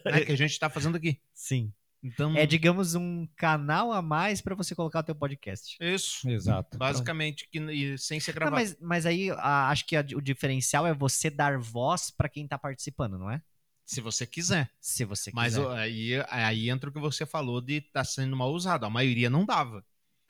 [0.05, 1.21] né, que a gente tá fazendo aqui.
[1.35, 1.73] Sim.
[2.03, 5.77] Então, É, digamos, um canal a mais pra você colocar o teu podcast.
[5.81, 6.29] isso.
[6.31, 6.79] Exato.
[6.79, 8.57] Basicamente, que, e sem ser Não, gravado.
[8.57, 12.47] mas, mas aí a- acho que a- o diferencial é você dar voz pra quem
[12.47, 13.43] tá participando, não é?
[13.85, 14.71] Se você quiser.
[14.81, 15.67] Se você Mas quiser.
[15.67, 18.85] o- aí, aí entra o que você falou de estar sendo mal usado.
[18.87, 19.85] A maioria não dava.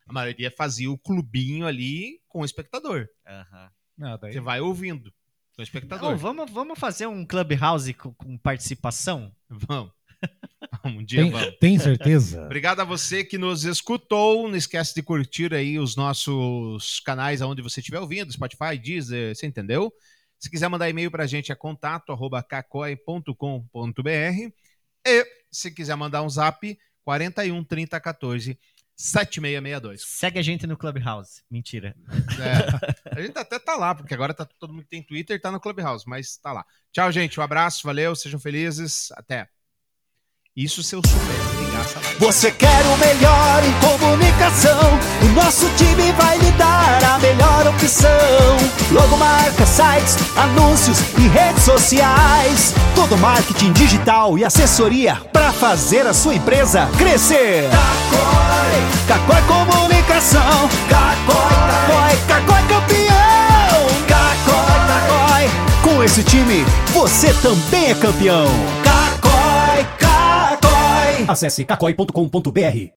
[0.08, 3.08] A maioria fazia o clubinho ali com o espectador.
[3.96, 5.12] Não, daí- Você vai ouvindo
[5.54, 6.10] com o espectador.
[6.12, 9.32] Não, vamos, vamos fazer um Clubhouse com, com participação?
[9.48, 9.92] Vamos.
[10.84, 11.54] um dia tem, vamos.
[11.60, 12.42] tem certeza?
[12.46, 14.48] Obrigado a você que nos escutou.
[14.48, 19.46] Não esquece de curtir aí os nossos canais aonde você estiver ouvindo, Spotify, Deezer, você
[19.46, 19.92] entendeu?
[20.38, 24.52] Se quiser mandar e-mail pra gente é contato arroba cacoi.com.br
[25.06, 28.58] e se quiser mandar um zap 41 30 14
[28.98, 30.02] 7662.
[30.04, 31.42] Segue a gente no Clubhouse.
[31.48, 31.94] Mentira.
[32.38, 35.52] É, a gente até tá lá, porque agora tá todo mundo que tem Twitter tá
[35.52, 36.66] no Clubhouse, mas tá lá.
[36.92, 37.38] Tchau, gente.
[37.38, 39.12] Um abraço, valeu, sejam felizes.
[39.12, 39.48] Até.
[40.56, 42.18] Isso se eu souber ligar essa live.
[42.18, 44.80] Você quer o melhor em comunicação?
[45.22, 48.10] O nosso time vai lhe dar a melhor opção.
[48.90, 52.74] Logomarca, sites, anúncios e redes sociais.
[52.96, 57.70] Todo marketing digital e assessoria para fazer a sua empresa crescer.
[57.70, 58.47] Cacói,
[59.06, 60.68] Cacói Comunicação.
[60.88, 63.86] Cacói, Cacói, Cacói campeão.
[64.06, 65.50] Cacói, Cacói.
[65.82, 68.46] Com esse time, você também é campeão.
[68.82, 71.24] Cacói, Cacói.
[71.28, 72.86] Acesse cacói.com.br.